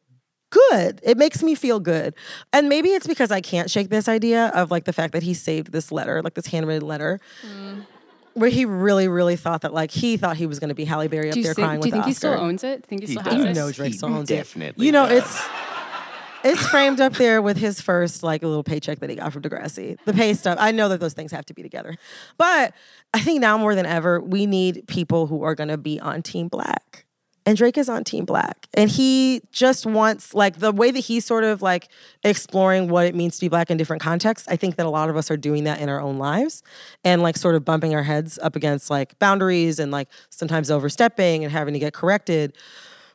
good. 0.51 1.01
It 1.03 1.19
makes 1.19 1.43
me 1.43 1.55
feel 1.55 1.81
good. 1.81 2.15
And 2.53 2.69
maybe 2.69 2.91
it's 2.91 3.07
because 3.07 3.31
I 3.31 3.41
can't 3.41 3.71
shake 3.71 3.89
this 3.89 4.09
idea 4.09 4.53
of 4.55 4.71
like 4.71 4.85
the 4.85 4.93
fact 4.93 5.13
that 5.13 5.23
he 5.23 5.35
saved 5.35 5.73
this 5.73 5.91
letter, 5.91 6.23
like 6.23 6.35
this 6.35 6.47
handwritten 6.47 6.87
letter. 6.87 7.21
Mm. 7.45 7.87
Where 8.35 8.51
he 8.51 8.65
really, 8.65 9.09
really 9.09 9.37
thought 9.37 9.63
that, 9.63 9.73
like, 9.73 9.91
he 9.91 10.17
thought 10.17 10.37
he 10.37 10.47
was 10.47 10.59
going 10.59 10.69
to 10.69 10.75
be 10.75 10.85
Halle 10.85 11.07
Berry 11.09 11.29
up 11.29 11.35
Do 11.35 11.41
you, 11.41 11.45
there 11.45 11.55
think, 11.55 11.65
crying 11.67 11.81
do 11.81 11.87
you 11.89 11.93
with 11.93 11.95
think 11.95 12.05
the 12.05 12.09
he 12.11 12.15
still 12.15 12.33
Oscar. 12.33 12.45
owns 12.45 12.65
it? 12.65 12.85
Think 12.87 13.03
he 13.03 13.07
still 13.07 13.23
has 13.23 13.35
You 13.35 13.45
it? 13.47 13.55
know 13.55 13.71
Drake 13.71 13.95
still 13.95 14.09
owns 14.13 14.31
it. 14.31 14.37
definitely 14.37 14.87
You 14.87 14.93
know, 14.93 15.09
does. 15.09 15.23
it's 15.25 15.43
it's 16.43 16.67
framed 16.67 17.01
up 17.01 17.15
there 17.15 17.41
with 17.41 17.57
his 17.57 17.81
first 17.81 18.23
like 18.23 18.43
little 18.43 18.63
paycheck 18.65 18.99
that 18.99 19.09
he 19.09 19.17
got 19.17 19.33
from 19.33 19.41
Degrassi. 19.43 19.97
The 20.05 20.13
pay 20.13 20.35
stuff. 20.35 20.59
I 20.61 20.73
know 20.73 20.89
that 20.91 21.01
those 21.01 21.15
things 21.15 21.33
have 21.33 21.47
to 21.47 21.55
be 21.55 21.63
together. 21.63 21.97
But 22.37 22.75
I 23.15 23.21
think 23.21 23.41
now 23.41 23.57
more 23.57 23.75
than 23.75 23.87
ever, 23.87 24.21
we 24.21 24.45
need 24.47 24.85
people 24.87 25.27
who 25.27 25.43
are 25.43 25.55
gonna 25.55 25.79
be 25.79 25.99
on 26.01 26.21
Team 26.23 26.49
Black. 26.49 27.04
And 27.47 27.59
Drake 27.59 27.77
is 27.77 27.91
on 27.91 28.05
Team 28.05 28.25
Black. 28.25 28.69
And 28.73 28.91
he 28.91 29.43
just 29.53 29.85
wants, 29.85 30.35
like, 30.35 30.61
the 30.61 30.73
way 30.73 30.91
that 30.91 31.01
he's 31.01 31.27
sort 31.27 31.45
of 31.45 31.61
like 31.61 31.89
exploring 32.23 32.89
what 32.89 33.07
it 33.07 33.15
means 33.15 33.37
to 33.37 33.41
be 33.43 33.49
Black 33.49 33.71
in 33.71 33.77
different 33.77 34.03
contexts. 34.03 34.49
I 34.49 34.57
think 34.57 34.77
that 34.77 34.87
a 34.87 34.91
lot 34.91 35.11
of 35.11 35.17
us 35.17 35.31
are 35.31 35.37
doing 35.37 35.65
that 35.65 35.81
in 35.81 35.89
our 35.89 36.01
own 36.01 36.17
lives 36.17 36.63
and, 37.05 37.23
like, 37.23 37.37
sort 37.37 37.55
of 37.55 37.65
bumping 37.65 37.95
our 37.95 38.03
heads 38.03 38.39
up 38.39 38.57
against, 38.57 38.89
like, 38.89 39.19
boundaries 39.19 39.79
and, 39.79 39.93
like, 39.93 40.09
sometimes 40.31 40.71
overstepping 40.71 41.45
and 41.45 41.53
having 41.53 41.75
to 41.75 41.81
get 41.81 41.93
corrected. 41.93 42.57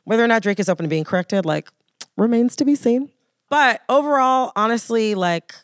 Whether 0.04 0.24
or 0.24 0.28
not 0.28 0.42
Drake 0.42 0.60
is 0.60 0.68
open 0.68 0.84
to 0.84 0.88
being 0.88 1.04
corrected, 1.04 1.44
like, 1.44 1.68
remains 2.16 2.54
to 2.56 2.64
be 2.64 2.76
seen. 2.76 3.10
But 3.48 3.82
overall, 3.88 4.52
honestly, 4.54 5.16
like, 5.16 5.54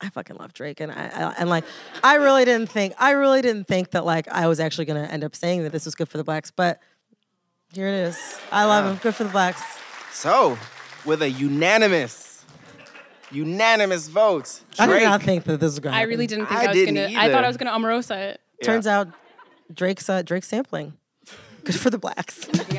I 0.00 0.10
fucking 0.10 0.36
love 0.36 0.52
Drake, 0.52 0.80
and 0.80 0.92
I, 0.92 1.06
I 1.06 1.34
and 1.38 1.48
like 1.48 1.64
I 2.04 2.16
really 2.16 2.44
didn't 2.44 2.68
think 2.68 2.92
I 2.98 3.12
really 3.12 3.40
didn't 3.40 3.66
think 3.66 3.92
that 3.92 4.04
like 4.04 4.28
I 4.28 4.46
was 4.46 4.60
actually 4.60 4.84
gonna 4.84 5.04
end 5.04 5.24
up 5.24 5.34
saying 5.34 5.62
that 5.62 5.72
this 5.72 5.86
was 5.86 5.94
good 5.94 6.08
for 6.08 6.18
the 6.18 6.24
blacks, 6.24 6.50
but 6.50 6.80
here 7.72 7.88
it 7.88 7.94
is. 7.94 8.38
I 8.50 8.64
love 8.64 8.86
him. 8.86 8.98
Good 9.02 9.14
for 9.14 9.24
the 9.24 9.30
blacks. 9.30 9.62
So, 10.12 10.58
with 11.04 11.22
a 11.22 11.30
unanimous, 11.30 12.44
unanimous 13.30 14.08
vote, 14.08 14.60
I 14.78 14.86
did 14.86 14.92
Drake- 14.92 15.04
not 15.04 15.22
think 15.22 15.44
that 15.44 15.60
this 15.60 15.72
was 15.72 15.80
gonna. 15.80 15.96
I 15.96 16.02
really 16.02 16.26
didn't 16.26 16.46
think 16.46 16.60
I 16.60 16.64
I, 16.64 16.68
was 16.68 16.84
gonna. 16.84 17.12
I 17.16 17.30
thought 17.30 17.44
I 17.44 17.48
was 17.48 17.56
gonna 17.56 17.72
Omarosa 17.72 18.16
it. 18.16 18.40
Turns 18.62 18.86
out 18.86 19.08
Drake's 19.72 20.08
uh, 20.08 20.22
Drake's 20.22 20.48
sampling. 20.48 20.94
Good 21.64 21.78
for 21.78 21.90
the 21.90 21.98
blacks. 21.98 22.48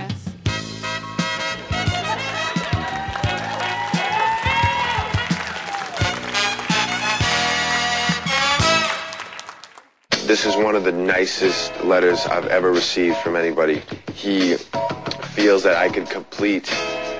This 10.28 10.46
is 10.46 10.58
one 10.58 10.76
of 10.76 10.84
the 10.84 10.92
nicest 10.92 11.72
letters 11.86 12.26
I've 12.26 12.48
ever 12.48 12.70
received 12.70 13.16
from 13.20 13.38
anybody. 13.38 13.82
He 14.13 14.56
feels 15.36 15.63
that 15.63 15.78
I 15.78 15.88
could 15.88 16.10
complete 16.10 16.66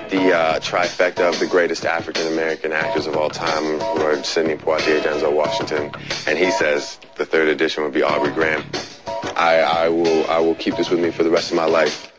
the 0.10 0.36
uh, 0.36 0.60
trifecta 0.60 1.30
of 1.30 1.40
the 1.40 1.48
greatest 1.48 1.86
African 1.86 2.28
American 2.28 2.74
actors 2.74 3.08
of 3.08 3.16
all 3.16 3.30
time, 3.30 3.64
who 3.64 4.02
are 4.02 4.22
Sidney 4.26 4.56
Poitier, 4.56 5.00
Denzel 5.00 5.34
Washington, 5.34 5.90
and 6.28 6.38
he 6.38 6.52
says 6.52 7.00
the 7.16 7.26
third 7.26 7.48
edition 7.48 7.82
would 7.84 7.94
be 7.94 8.04
Aubrey 8.04 8.34
Graham. 8.34 8.66
I, 9.38 9.60
I 9.60 9.88
will 9.88 10.30
I 10.30 10.40
will 10.40 10.56
keep 10.56 10.76
this 10.76 10.90
with 10.90 11.00
me 11.00 11.10
for 11.10 11.24
the 11.24 11.32
rest 11.32 11.50
of 11.50 11.56
my 11.56 11.66
life. 11.66 12.12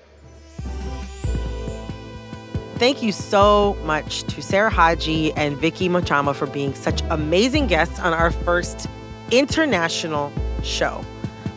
Thank 2.76 3.02
you 3.02 3.12
so 3.12 3.76
much 3.84 4.22
to 4.22 4.40
Sarah 4.40 4.70
Hagi 4.70 5.34
and 5.34 5.54
Vicky 5.58 5.90
Mochama 5.90 6.34
for 6.34 6.46
being 6.46 6.74
such 6.74 7.02
amazing 7.10 7.66
guests 7.66 8.00
on 8.00 8.14
our 8.14 8.30
first 8.30 8.86
international 9.30 10.32
show. 10.62 11.04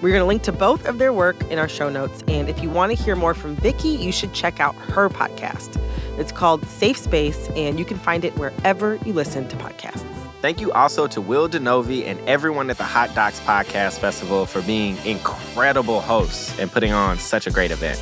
We're 0.02 0.10
going 0.10 0.22
to 0.22 0.26
link 0.26 0.42
to 0.44 0.52
both 0.52 0.86
of 0.86 0.98
their 0.98 1.14
work 1.14 1.40
in 1.52 1.60
our 1.60 1.70
show 1.70 1.90
notes. 1.90 2.24
And 2.28 2.50
if 2.50 2.62
you 2.62 2.70
want 2.70 2.96
to 2.96 3.02
hear 3.02 3.16
more 3.16 3.34
from 3.34 3.56
Vicky, 3.56 3.90
you 3.90 4.12
should 4.12 4.34
check 4.34 4.60
out 4.60 4.74
her 4.76 5.10
podcast. 5.10 5.80
It's 6.18 6.32
called 6.32 6.68
Safe 6.68 6.98
Space, 6.98 7.50
and 7.56 7.78
you 7.78 7.86
can 7.86 7.98
find 7.98 8.26
it 8.26 8.36
wherever 8.38 8.96
you 9.06 9.14
listen 9.14 9.48
to 9.50 9.56
podcasts. 9.58 10.06
Thank 10.42 10.60
you 10.60 10.72
also 10.72 11.06
to 11.06 11.22
Will 11.22 11.48
Denovi 11.48 12.08
and 12.08 12.20
everyone 12.28 12.72
at 12.72 12.80
the 12.80 12.84
Hot 12.84 13.14
Docs 13.14 13.40
Podcast 13.42 14.00
Festival 14.00 14.48
for 14.48 14.64
being 14.64 14.98
incredible 15.06 16.02
hosts 16.02 16.58
and 16.58 16.72
putting 16.72 16.94
on 16.94 17.20
such 17.20 17.46
a 17.46 17.52
great 17.52 17.70
event. 17.70 18.02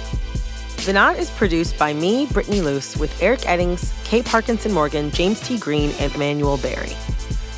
The 0.85 0.93
Nod 0.93 1.17
is 1.17 1.29
produced 1.31 1.77
by 1.77 1.93
me, 1.93 2.27
Brittany 2.27 2.61
Luce, 2.61 2.95
with 2.95 3.21
Eric 3.21 3.41
Eddings, 3.41 3.91
Kate 4.05 4.23
Parkinson 4.23 4.71
Morgan, 4.71 5.11
James 5.11 5.41
T. 5.41 5.57
Green, 5.57 5.91
and 5.99 6.15
Emmanuel 6.15 6.55
Barry. 6.57 6.95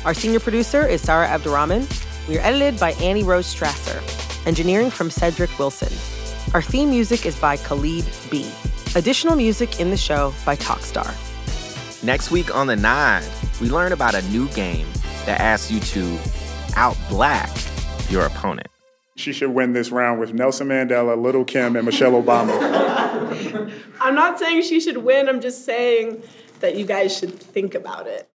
Our 0.04 0.14
senior 0.14 0.40
producer 0.40 0.84
is 0.84 1.00
Sarah 1.00 1.28
Abdurrahman. 1.28 1.86
We 2.28 2.38
are 2.38 2.42
edited 2.42 2.78
by 2.78 2.92
Annie 2.92 3.24
Rose 3.24 3.52
Strasser. 3.52 4.00
Engineering 4.46 4.90
from 4.90 5.10
Cedric 5.10 5.58
Wilson. 5.58 5.92
Our 6.54 6.62
theme 6.62 6.90
music 6.90 7.26
is 7.26 7.36
by 7.38 7.56
Khalid 7.56 8.04
B. 8.30 8.48
Additional 8.94 9.34
music 9.34 9.80
in 9.80 9.90
the 9.90 9.96
show 9.96 10.32
by 10.46 10.54
Talkstar. 10.54 11.12
Next 12.04 12.30
week 12.30 12.54
on 12.54 12.68
The 12.68 12.76
Nine, 12.76 13.24
we 13.60 13.70
learn 13.70 13.92
about 13.92 14.14
a 14.14 14.22
new 14.30 14.48
game 14.50 14.86
that 15.26 15.40
asks 15.40 15.70
you 15.70 15.80
to 15.80 16.18
out 16.76 16.96
black 17.08 17.50
your 18.08 18.24
opponent. 18.24 18.68
She 19.16 19.32
should 19.32 19.50
win 19.50 19.72
this 19.72 19.90
round 19.90 20.20
with 20.20 20.32
Nelson 20.32 20.68
Mandela, 20.68 21.20
Little 21.20 21.44
Kim, 21.44 21.74
and 21.74 21.84
Michelle 21.84 22.12
Obama. 22.12 23.72
I'm 24.00 24.14
not 24.14 24.38
saying 24.38 24.62
she 24.62 24.80
should 24.80 24.98
win, 24.98 25.28
I'm 25.28 25.40
just 25.40 25.64
saying 25.64 26.22
that 26.60 26.76
you 26.76 26.86
guys 26.86 27.16
should 27.16 27.36
think 27.36 27.74
about 27.74 28.06
it. 28.06 28.28